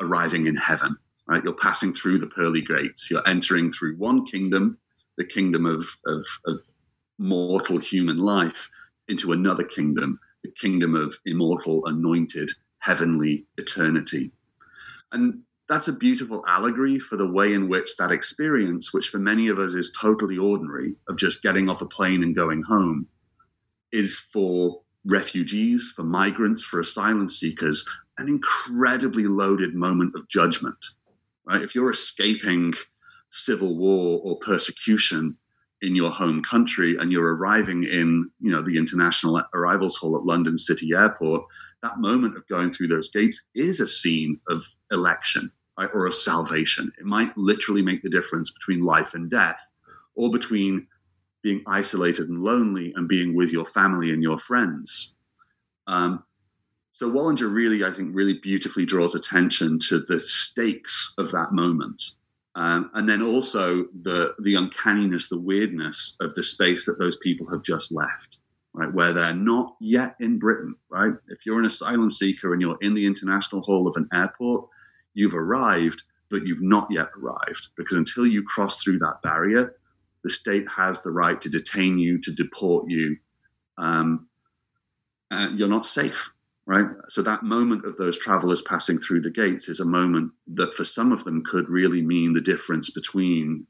[0.01, 0.97] arriving in heaven.
[1.27, 3.11] Right, you're passing through the pearly gates.
[3.11, 4.79] You're entering through one kingdom,
[5.19, 6.61] the kingdom of, of, of
[7.19, 8.71] mortal human life,
[9.09, 14.31] into another kingdom, the kingdom of immortal, anointed, heavenly eternity.
[15.11, 19.49] And that's a beautiful allegory for the way in which that experience, which for many
[19.49, 23.09] of us is totally ordinary, of just getting off a plane and going home,
[23.93, 27.85] is for refugees, for migrants, for asylum seekers,
[28.19, 30.77] an incredibly loaded moment of judgment.
[31.45, 31.63] Right?
[31.63, 32.75] If you're escaping
[33.31, 35.37] civil war or persecution
[35.83, 40.25] in your home country and you're arriving in, you know, the international arrivals hall at
[40.25, 41.45] London City Airport,
[41.83, 46.15] that moment of going through those gates is a scene of election right, or of
[46.15, 46.93] salvation.
[46.99, 49.61] It might literally make the difference between life and death,
[50.15, 50.87] or between
[51.43, 55.15] being isolated and lonely and being with your family and your friends.
[55.87, 56.25] Um,
[56.93, 62.03] so Wallinger really, I think, really beautifully draws attention to the stakes of that moment.
[62.55, 67.47] Um, and then also the the uncanniness, the weirdness of the space that those people
[67.51, 68.36] have just left
[68.77, 71.15] right, where they're not yet in Britain, right?
[71.29, 74.69] If you're an asylum seeker and you're in the international hall of an airport,
[75.15, 79.77] you've arrived, but you've not yet arrived because until you cross through that barrier,
[80.25, 83.17] the state has the right to detain you, to deport you.
[83.79, 84.29] Um,
[85.31, 86.29] you're not safe,
[86.67, 86.87] right?
[87.09, 90.85] So that moment of those travelers passing through the gates is a moment that for
[90.85, 93.67] some of them could really mean the difference between,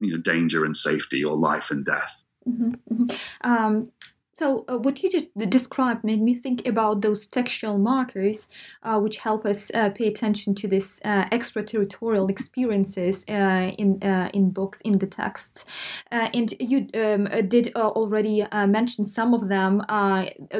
[0.00, 2.16] you know, danger and safety or life and death.
[2.48, 3.48] Mm-hmm, mm-hmm.
[3.48, 3.92] Um,
[4.40, 8.48] so, uh, what you just described made me think about those textual markers,
[8.82, 14.30] uh, which help us uh, pay attention to this uh, extraterritorial experiences uh, in uh,
[14.32, 15.66] in books in the texts.
[16.10, 19.82] and you um, did already mention some of them.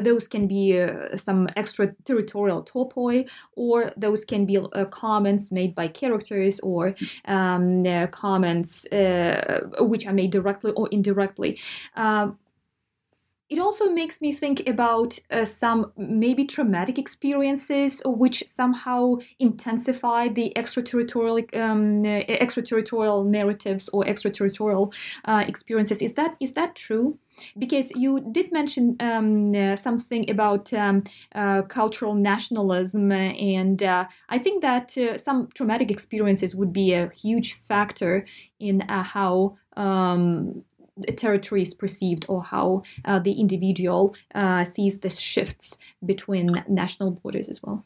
[0.09, 0.63] those can be
[1.15, 4.57] some extraterritorial topoi, or those can be
[4.91, 6.93] comments made by characters, or
[7.25, 8.85] um, comments
[9.91, 11.59] which are made directly or indirectly.
[11.95, 12.37] Um,
[13.51, 20.57] it also makes me think about uh, some maybe traumatic experiences which somehow intensify the
[20.57, 24.93] extraterritorial um, uh, extraterritorial narratives or extraterritorial
[25.25, 26.01] uh, experiences.
[26.01, 27.19] Is that is that true?
[27.57, 31.03] Because you did mention um, uh, something about um,
[31.35, 37.53] uh, cultural nationalism, and uh, I think that some traumatic experiences would be a huge
[37.53, 38.25] factor
[38.59, 40.63] in how um,
[41.01, 47.49] territory is perceived or how uh, the individual uh, sees the shifts between national borders
[47.49, 47.85] as well.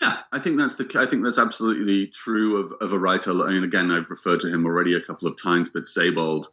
[0.00, 0.90] Yeah, I think that's the.
[0.96, 3.30] I think that's absolutely true of, of a writer.
[3.30, 6.48] I mean, again, I've referred to him already a couple of times, but Sebald.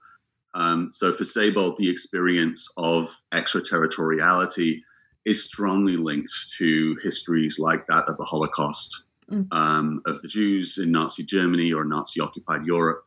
[0.53, 4.83] Um, so for Sebald, the experience of extraterritoriality
[5.25, 9.47] is strongly linked to histories like that of the Holocaust, mm.
[9.51, 13.03] um, of the Jews in Nazi Germany or Nazi occupied Europe.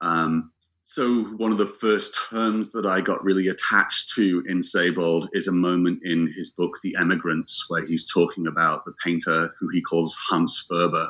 [0.00, 0.52] Um,
[0.84, 5.46] so, one of the first terms that I got really attached to in Sebald is
[5.46, 9.80] a moment in his book, The Emigrants, where he's talking about the painter who he
[9.80, 11.08] calls Hans Ferber,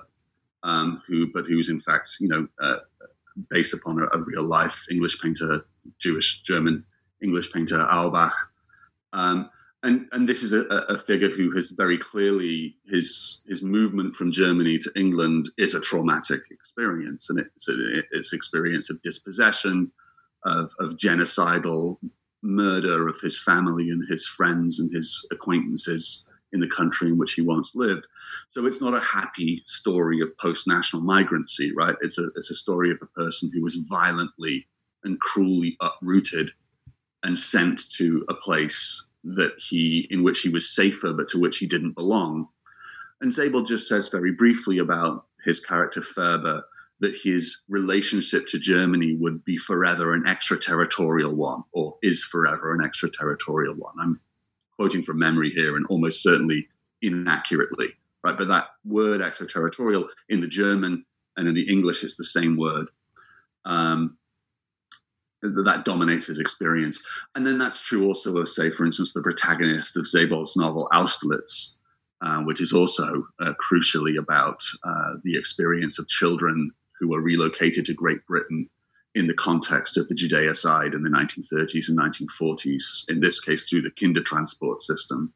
[0.62, 2.76] um, who, but who's in fact, you know, uh,
[3.48, 5.64] based upon a, a, real life English painter,
[5.98, 6.84] Jewish German
[7.22, 8.34] English painter, Auerbach.
[9.14, 9.48] Um,
[9.82, 14.30] and and this is a, a, figure who has very clearly his his movement from
[14.30, 19.90] Germany to England is a traumatic experience, and it's a, it's experience of dispossession,
[20.44, 21.98] of, of genocidal
[22.42, 27.34] murder of his family and his friends and his acquaintances in the country in which
[27.34, 28.04] he once lived.
[28.50, 31.96] So it's not a happy story of post-national migrancy, right?
[32.02, 34.68] It's a it's a story of a person who was violently
[35.02, 36.52] and cruelly uprooted
[37.24, 41.58] and sent to a place that he in which he was safer but to which
[41.58, 42.48] he didn't belong
[43.22, 46.64] and Sebald just says very briefly about his character Ferber
[46.98, 52.84] that his relationship to Germany would be forever an extraterritorial one, or is forever an
[52.84, 53.94] extraterritorial one.
[53.98, 54.20] I'm
[54.76, 56.68] quoting from memory here and almost certainly
[57.00, 57.88] inaccurately,
[58.24, 58.36] right?
[58.36, 61.04] But that word extraterritorial in the German
[61.36, 62.86] and in the English is the same word.
[63.64, 64.18] Um,
[65.42, 67.04] that dominates his experience.
[67.34, 71.78] And then that's true also of, say, for instance, the protagonist of Sebald's novel Austerlitz,
[72.20, 76.70] uh, which is also uh, crucially about uh, the experience of children
[77.00, 78.68] who were relocated to Great Britain
[79.14, 83.82] in the context of the Judeocide in the 1930s and 1940s, in this case through
[83.82, 85.34] the Kindertransport system,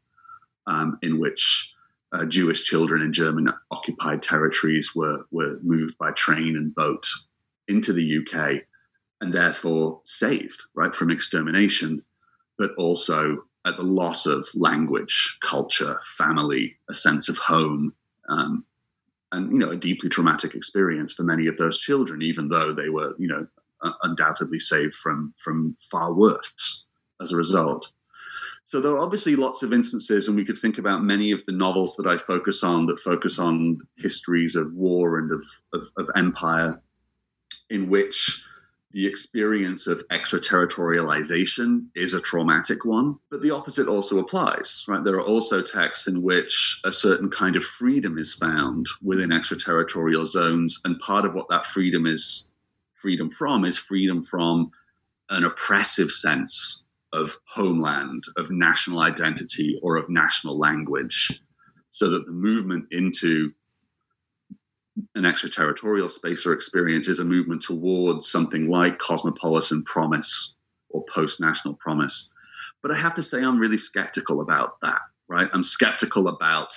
[0.67, 1.73] um, in which
[2.13, 7.07] uh, Jewish children in German occupied territories were, were moved by train and boat
[7.69, 8.63] into the UK
[9.21, 12.03] and therefore saved right from extermination
[12.59, 17.93] but also at the loss of language, culture, family, a sense of home,
[18.29, 18.65] um,
[19.33, 22.89] and you know a deeply traumatic experience for many of those children, even though they
[22.89, 23.47] were you know
[24.03, 26.85] undoubtedly saved from from far worse
[27.21, 27.91] as a result.
[28.65, 31.53] So there are obviously lots of instances, and we could think about many of the
[31.53, 36.11] novels that I focus on that focus on histories of war and of, of, of
[36.17, 36.81] empire,
[37.71, 38.45] in which
[38.97, 45.05] the experience of extraterritorialization is a traumatic one, but the opposite also applies, right?
[45.05, 50.25] There are also texts in which a certain kind of freedom is found within extraterritorial
[50.25, 52.51] zones, and part of what that freedom is
[52.95, 54.71] freedom from is freedom from
[55.29, 61.43] an oppressive sense of homeland, of national identity, or of national language,
[61.91, 63.53] so that the movement into
[65.15, 70.55] an extraterritorial space or experience is a movement towards something like cosmopolitan promise
[70.89, 72.31] or post national promise.
[72.83, 75.49] But I have to say, I'm really skeptical about that, right?
[75.53, 76.73] I'm skeptical about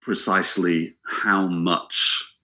[0.00, 2.34] precisely how much.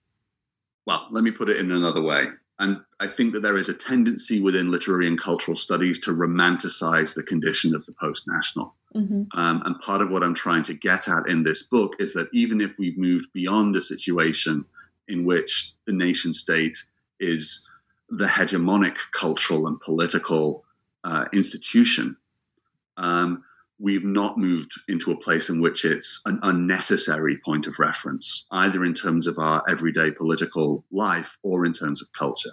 [0.85, 2.27] Well, let me put it in another way.
[2.57, 7.13] And I think that there is a tendency within literary and cultural studies to romanticize
[7.13, 8.75] the condition of the post national.
[8.95, 9.39] Mm-hmm.
[9.39, 12.27] Um, and part of what I'm trying to get at in this book is that
[12.33, 14.65] even if we've moved beyond a situation
[15.07, 16.77] in which the nation state
[17.19, 17.69] is
[18.09, 20.63] the hegemonic cultural and political
[21.03, 22.17] uh, institution,
[22.97, 23.43] um,
[23.79, 28.83] we've not moved into a place in which it's an unnecessary point of reference, either
[28.83, 32.51] in terms of our everyday political life or in terms of culture.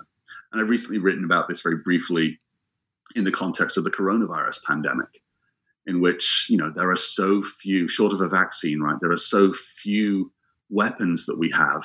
[0.53, 2.39] And I've recently written about this very briefly
[3.14, 5.20] in the context of the coronavirus pandemic,
[5.87, 8.97] in which, you know, there are so few, short of a vaccine, right?
[9.01, 10.32] There are so few
[10.68, 11.84] weapons that we have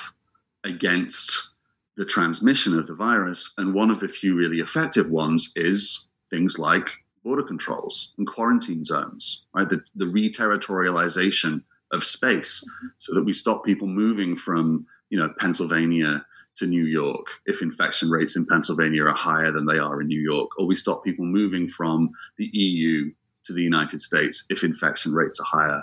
[0.64, 1.52] against
[1.96, 3.52] the transmission of the virus.
[3.58, 6.88] And one of the few really effective ones is things like
[7.22, 9.68] border controls and quarantine zones, right?
[9.68, 12.64] The, the re-territorialization of space
[12.98, 16.24] so that we stop people moving from, you know, Pennsylvania
[16.56, 20.20] to New York if infection rates in Pennsylvania are higher than they are in New
[20.20, 23.10] York, or we stop people moving from the EU
[23.44, 25.82] to the United States if infection rates are higher.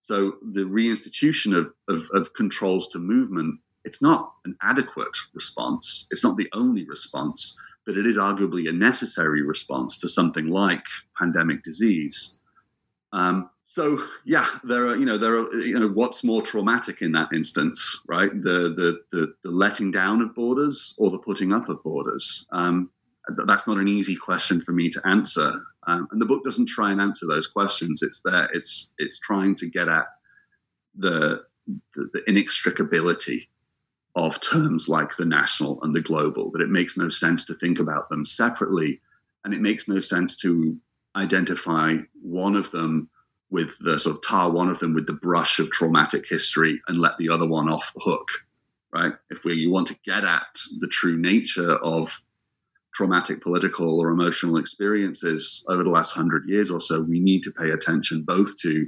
[0.00, 6.06] So the reinstitution of, of, of controls to movement, it's not an adequate response.
[6.10, 10.84] It's not the only response but it is arguably a necessary response to something like
[11.16, 12.38] pandemic disease.
[13.12, 17.12] Um, so yeah, there are you know there are you know what's more traumatic in
[17.12, 18.30] that instance, right?
[18.30, 22.46] The the the, the letting down of borders or the putting up of borders.
[22.52, 22.90] Um,
[23.46, 26.90] that's not an easy question for me to answer, um, and the book doesn't try
[26.90, 28.02] and answer those questions.
[28.02, 28.48] It's there.
[28.52, 30.06] It's it's trying to get at
[30.96, 31.44] the
[31.94, 33.48] the, the inextricability
[34.16, 37.78] of terms like the national and the global, that it makes no sense to think
[37.78, 39.00] about them separately.
[39.44, 40.78] And it makes no sense to
[41.16, 43.10] identify one of them
[43.50, 46.98] with the sort of tar one of them with the brush of traumatic history and
[46.98, 48.26] let the other one off the hook,
[48.92, 49.12] right?
[49.30, 50.46] If we, you want to get at
[50.78, 52.20] the true nature of
[52.94, 57.50] traumatic political or emotional experiences over the last hundred years or so, we need to
[57.52, 58.86] pay attention both to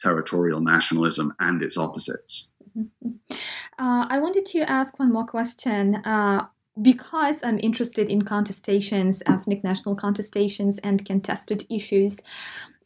[0.00, 2.50] territorial nationalism and its opposites.
[3.80, 5.94] Uh, I wanted to ask one more question.
[6.04, 6.46] Uh,
[6.82, 12.20] because I'm interested in contestations, ethnic national contestations, and contested issues.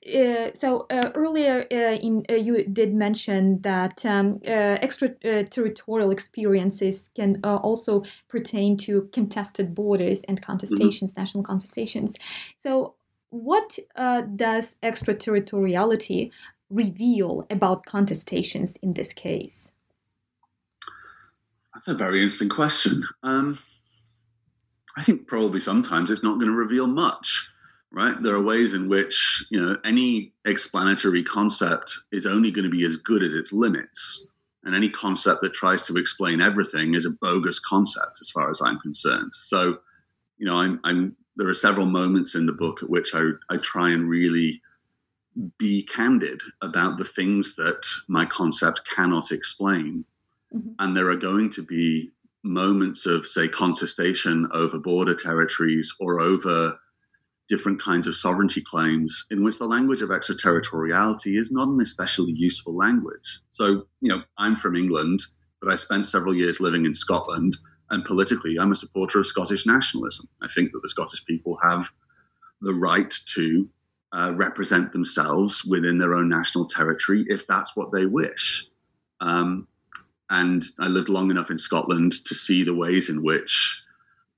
[0.05, 7.41] Uh, so uh, earlier uh, in uh, you did mention that um, extraterritorial experiences can
[7.45, 11.21] also pertain to contested borders and contestations, mm-hmm.
[11.21, 12.15] national contestations.
[12.63, 12.95] So,
[13.31, 13.79] what
[14.37, 16.33] does extraterritoriality
[16.69, 19.71] reveal about contestations in this case?
[21.75, 23.05] That's a very interesting question.
[23.23, 23.59] Um,
[24.97, 27.49] I think probably sometimes it's not going to reveal much,
[27.93, 28.21] right?
[28.23, 32.85] There are ways in which you know any explanatory concept is only going to be
[32.85, 34.29] as good as its limits,
[34.65, 38.61] and any concept that tries to explain everything is a bogus concept, as far as
[38.65, 39.33] I'm concerned.
[39.43, 39.79] So,
[40.39, 43.57] you know, I'm, I'm there are several moments in the book at which I, I
[43.59, 44.61] try and really
[45.59, 50.05] be candid about the things that my concept cannot explain
[50.55, 50.71] Mm-hmm.
[50.79, 52.11] And there are going to be
[52.43, 56.79] moments of, say, contestation over border territories or over
[57.49, 62.33] different kinds of sovereignty claims in which the language of extraterritoriality is not an especially
[62.33, 63.41] useful language.
[63.49, 65.23] So, you know, I'm from England,
[65.61, 67.57] but I spent several years living in Scotland,
[67.91, 70.29] and politically, I'm a supporter of Scottish nationalism.
[70.41, 71.91] I think that the Scottish people have
[72.61, 73.69] the right to
[74.15, 78.67] uh, represent themselves within their own national territory if that's what they wish.
[79.21, 79.69] Um,
[80.31, 83.82] and I lived long enough in Scotland to see the ways in which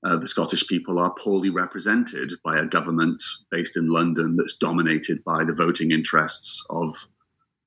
[0.05, 5.25] uh, the Scottish people are poorly represented by a government based in London that's dominated
[5.25, 6.95] by the voting interests of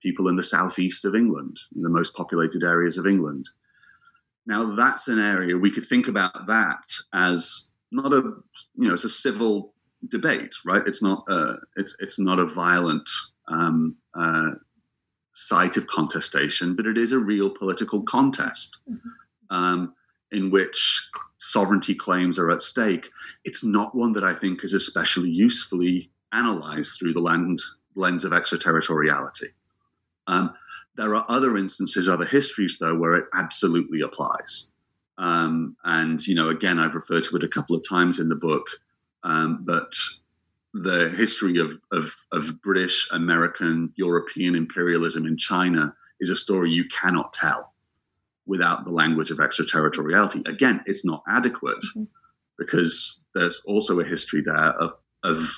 [0.02, 3.50] people in the southeast of England, in the most populated areas of England.
[4.46, 6.84] Now, that's an area we could think about that
[7.14, 8.22] as not a,
[8.76, 9.74] you know, it's a civil
[10.08, 10.84] debate, right?
[10.86, 13.10] It's not a, it's it's not a violent
[13.48, 14.52] um, uh,
[15.34, 18.78] site of contestation, but it is a real political contest.
[18.90, 19.56] Mm-hmm.
[19.56, 19.94] Um,
[20.32, 23.10] in which sovereignty claims are at stake,
[23.46, 27.60] it's not one that I think is especially usefully analyzed through the land,
[27.96, 29.50] lens of extraterritoriality.
[30.28, 30.54] Um,
[30.96, 34.70] there are other instances, other histories, though, where it absolutely applies.
[35.18, 38.36] Um, and, you know, again, I've referred to it a couple of times in the
[38.36, 38.66] book,
[39.24, 39.94] um, but
[40.74, 46.86] the history of, of, of British, American, European imperialism in China is a story you
[46.90, 47.74] cannot tell
[48.48, 50.42] without the language of extraterritoriality.
[50.48, 52.04] Again, it's not adequate mm-hmm.
[52.58, 54.94] because there's also a history there of,
[55.24, 55.50] of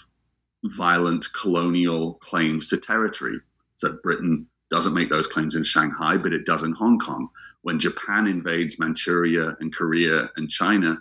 [0.66, 3.40] violent colonial claims to territory.
[3.76, 7.30] So Britain doesn't make those claims in Shanghai, but it does in Hong Kong.
[7.62, 10.98] When Japan invades Manchuria and Korea and China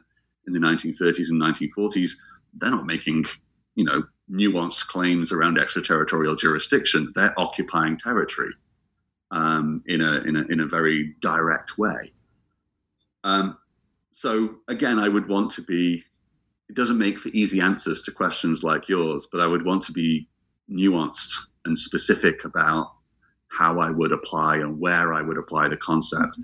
[0.47, 2.13] in the 1930s and 1940s,
[2.55, 3.27] they're not making,
[3.75, 7.13] you know, nuanced claims around extraterritorial jurisdiction.
[7.15, 8.53] They're occupying territory
[9.31, 12.13] um, in, a, in, a, in a very direct way.
[13.25, 13.59] Um,
[14.11, 16.03] so again, I would want to be,
[16.69, 19.93] it doesn't make for easy answers to questions like yours, but I would want to
[19.93, 20.29] be
[20.71, 22.93] nuanced and specific about
[23.51, 26.37] how I would apply and where I would apply the concept.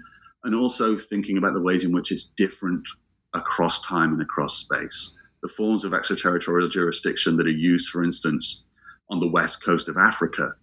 [0.45, 2.87] And also thinking about the ways in which it's different
[3.35, 5.17] across time and across space.
[5.43, 8.65] The forms of extraterritorial jurisdiction that are used, for instance,
[9.11, 10.55] on the west coast of Africa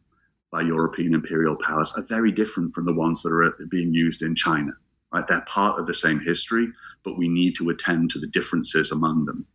[0.52, 4.36] by European imperial powers are very different from the ones that are being used in
[4.36, 4.72] China.
[5.14, 5.28] Right?
[5.28, 6.68] They're part of the same history,
[7.04, 9.46] but we need to attend to the differences among them.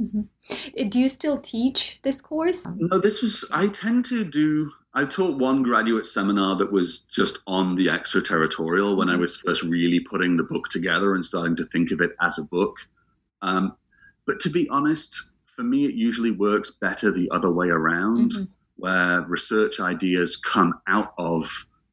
[0.00, 0.88] Mm-hmm.
[0.88, 2.64] Do you still teach this course?
[2.76, 7.40] No, this was, I tend to do, I taught one graduate seminar that was just
[7.48, 11.66] on the extraterritorial when I was first really putting the book together and starting to
[11.66, 12.76] think of it as a book.
[13.42, 13.76] Um,
[14.26, 18.32] but to be honest, for me, it usually works better the other way around.
[18.32, 18.44] Mm-hmm
[18.78, 21.50] where research ideas come out of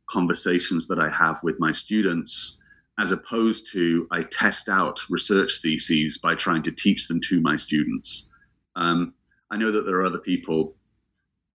[0.07, 2.59] conversations that I have with my students,
[2.99, 7.55] as opposed to I test out research theses by trying to teach them to my
[7.55, 8.29] students.
[8.75, 9.13] Um,
[9.51, 10.75] I know that there are other people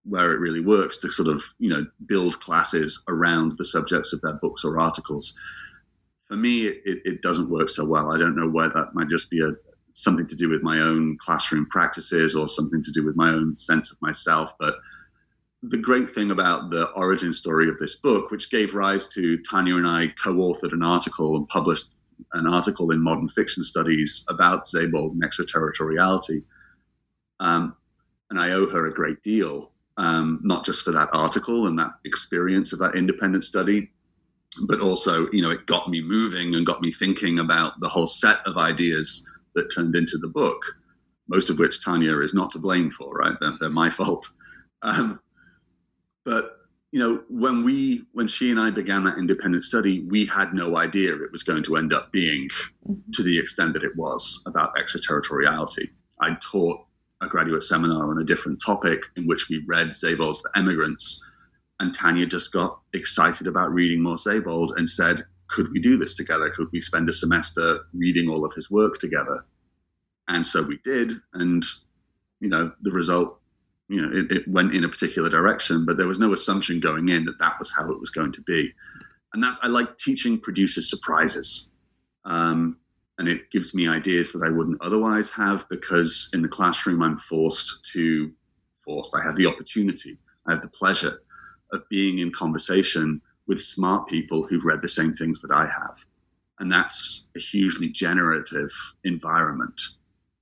[0.04, 4.20] where it really works to sort of you know build classes around the subjects of
[4.22, 5.34] their books or articles.
[6.26, 8.12] For me, it, it doesn't work so well.
[8.12, 9.52] I don't know why that might just be a
[9.92, 13.54] something to do with my own classroom practices or something to do with my own
[13.54, 14.74] sense of myself, but
[15.62, 19.76] the great thing about the origin story of this book, which gave rise to Tanya
[19.76, 21.86] and I co authored an article and published
[22.32, 26.42] an article in Modern Fiction Studies about Sebald and extraterritoriality.
[27.40, 27.76] Um,
[28.30, 31.92] and I owe her a great deal, um, not just for that article and that
[32.04, 33.90] experience of that independent study,
[34.66, 38.06] but also, you know, it got me moving and got me thinking about the whole
[38.06, 40.60] set of ideas that turned into the book,
[41.28, 43.34] most of which Tanya is not to blame for, right?
[43.40, 44.28] They're, they're my fault.
[44.82, 45.20] Um,
[46.30, 46.58] but
[46.92, 50.76] you know, when we when she and I began that independent study, we had no
[50.76, 52.48] idea it was going to end up being
[52.88, 53.10] mm-hmm.
[53.14, 55.90] to the extent that it was about extraterritoriality.
[56.20, 56.84] I taught
[57.20, 61.24] a graduate seminar on a different topic in which we read Sebald's The Emigrants,
[61.80, 66.14] and Tanya just got excited about reading more Sebald and said, "Could we do this
[66.14, 66.50] together?
[66.50, 69.44] Could we spend a semester reading all of his work together?"
[70.28, 71.64] And so we did, and
[72.38, 73.39] you know, the result
[73.90, 77.08] you know, it, it, went in a particular direction, but there was no assumption going
[77.08, 78.72] in that that was how it was going to be.
[79.34, 81.70] And that I like teaching produces surprises.
[82.24, 82.76] Um,
[83.18, 87.18] and it gives me ideas that I wouldn't otherwise have because in the classroom I'm
[87.18, 88.30] forced to,
[88.84, 91.22] forced, I have the opportunity, I have the pleasure
[91.72, 95.96] of being in conversation with smart people who've read the same things that I have.
[96.60, 98.70] And that's a hugely generative
[99.02, 99.80] environment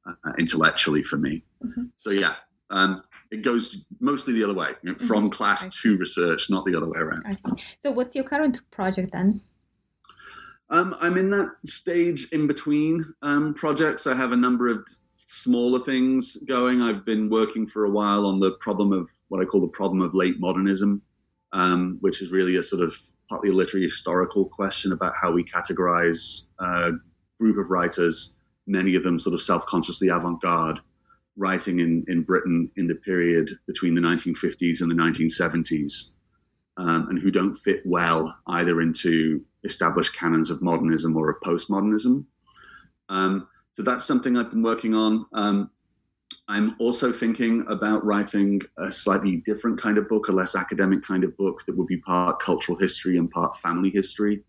[0.07, 1.43] uh, intellectually for me.
[1.65, 1.85] Mm-hmm.
[1.97, 2.35] So, yeah,
[2.71, 5.07] um, it goes mostly the other way you know, mm-hmm.
[5.07, 7.25] from class to research, not the other way around.
[7.27, 7.65] I see.
[7.83, 9.41] So, what's your current project then?
[10.71, 14.07] Um, I'm in that stage in between um, projects.
[14.07, 14.87] I have a number of
[15.31, 16.83] smaller things going.
[16.83, 20.03] I've been working for a while on the problem of what I call the problem
[20.03, 21.03] of late modernism,
[21.53, 22.95] um, which is really a sort of
[23.29, 26.93] partly a literary historical question about how we categorize a
[27.39, 30.81] group of writers, many of them sort of self consciously avant garde,
[31.39, 36.11] writing in, in Britain in the period between the 1950s and the 1970s,
[36.77, 42.25] um, and who don't fit well either into established canons of modernism or of postmodernism.
[43.09, 45.27] Um, so that's something I've been working on.
[45.33, 45.71] Um,
[46.49, 51.25] I'm also thinking about writing a slightly different kind of book, a less academic kind
[51.25, 54.43] of book that would be part cultural history and part family history.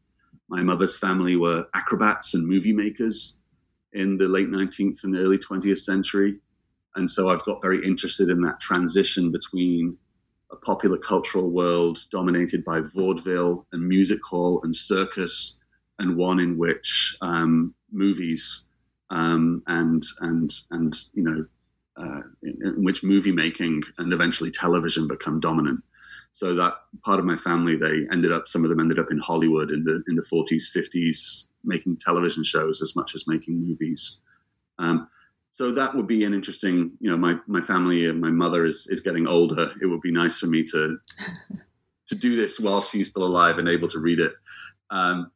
[0.50, 3.38] My mother's family were acrobats and movie makers
[3.94, 6.40] in the late 19th and early 20th century.
[6.96, 9.98] And so I've got very interested in that transition between
[10.52, 15.60] a popular cultural world dominated by vaudeville and music hall and circus,
[16.00, 18.64] and one in which um, movies
[19.12, 21.46] um, and and and you know
[21.98, 25.82] uh, in, in, which movie making and eventually television become dominant.
[26.32, 26.74] So that
[27.04, 29.84] part of my family, they ended up, some of them ended up in Hollywood in
[29.84, 34.22] the in the 40s, 50s, making television shows as much as making movies.
[34.78, 35.10] Um,
[35.50, 38.88] so that would be an interesting, you know, my my family and my mother is
[38.90, 39.72] is getting older.
[39.82, 40.98] It would be nice for me to
[42.08, 44.34] to do this while she's still alive and able to read it.
[44.90, 45.32] Um,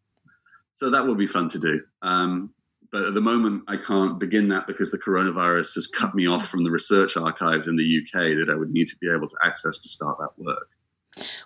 [0.72, 1.82] so that would be fun to do.
[2.02, 2.54] Um,
[2.92, 6.48] but at the moment, I can't begin that because the coronavirus has cut me off
[6.48, 9.36] from the research archives in the UK that I would need to be able to
[9.44, 10.68] access to start that work.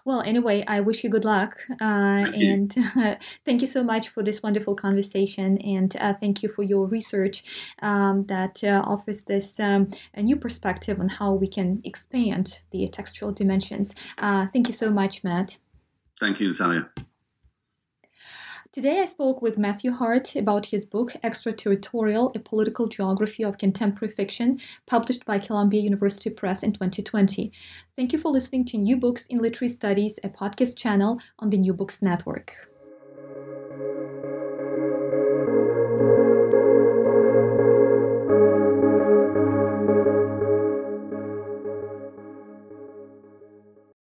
[0.05, 1.57] Well, anyway, I wish you good luck.
[1.81, 3.15] Uh, and uh,
[3.45, 5.57] thank you so much for this wonderful conversation.
[5.59, 7.43] And uh, thank you for your research
[7.81, 12.87] um, that uh, offers this um, a new perspective on how we can expand the
[12.87, 13.93] textual dimensions.
[14.17, 15.57] Uh, thank you so much, Matt.
[16.19, 16.89] Thank you, Natalia.
[18.73, 24.13] Today I spoke with Matthew Hart about his book Extraterritorial A Political Geography of Contemporary
[24.13, 27.51] Fiction, published by Columbia University Press in 2020.
[27.95, 31.57] Thank you for listening to New Books in Literary Studies, a podcast channel on the
[31.57, 32.67] New Books Network.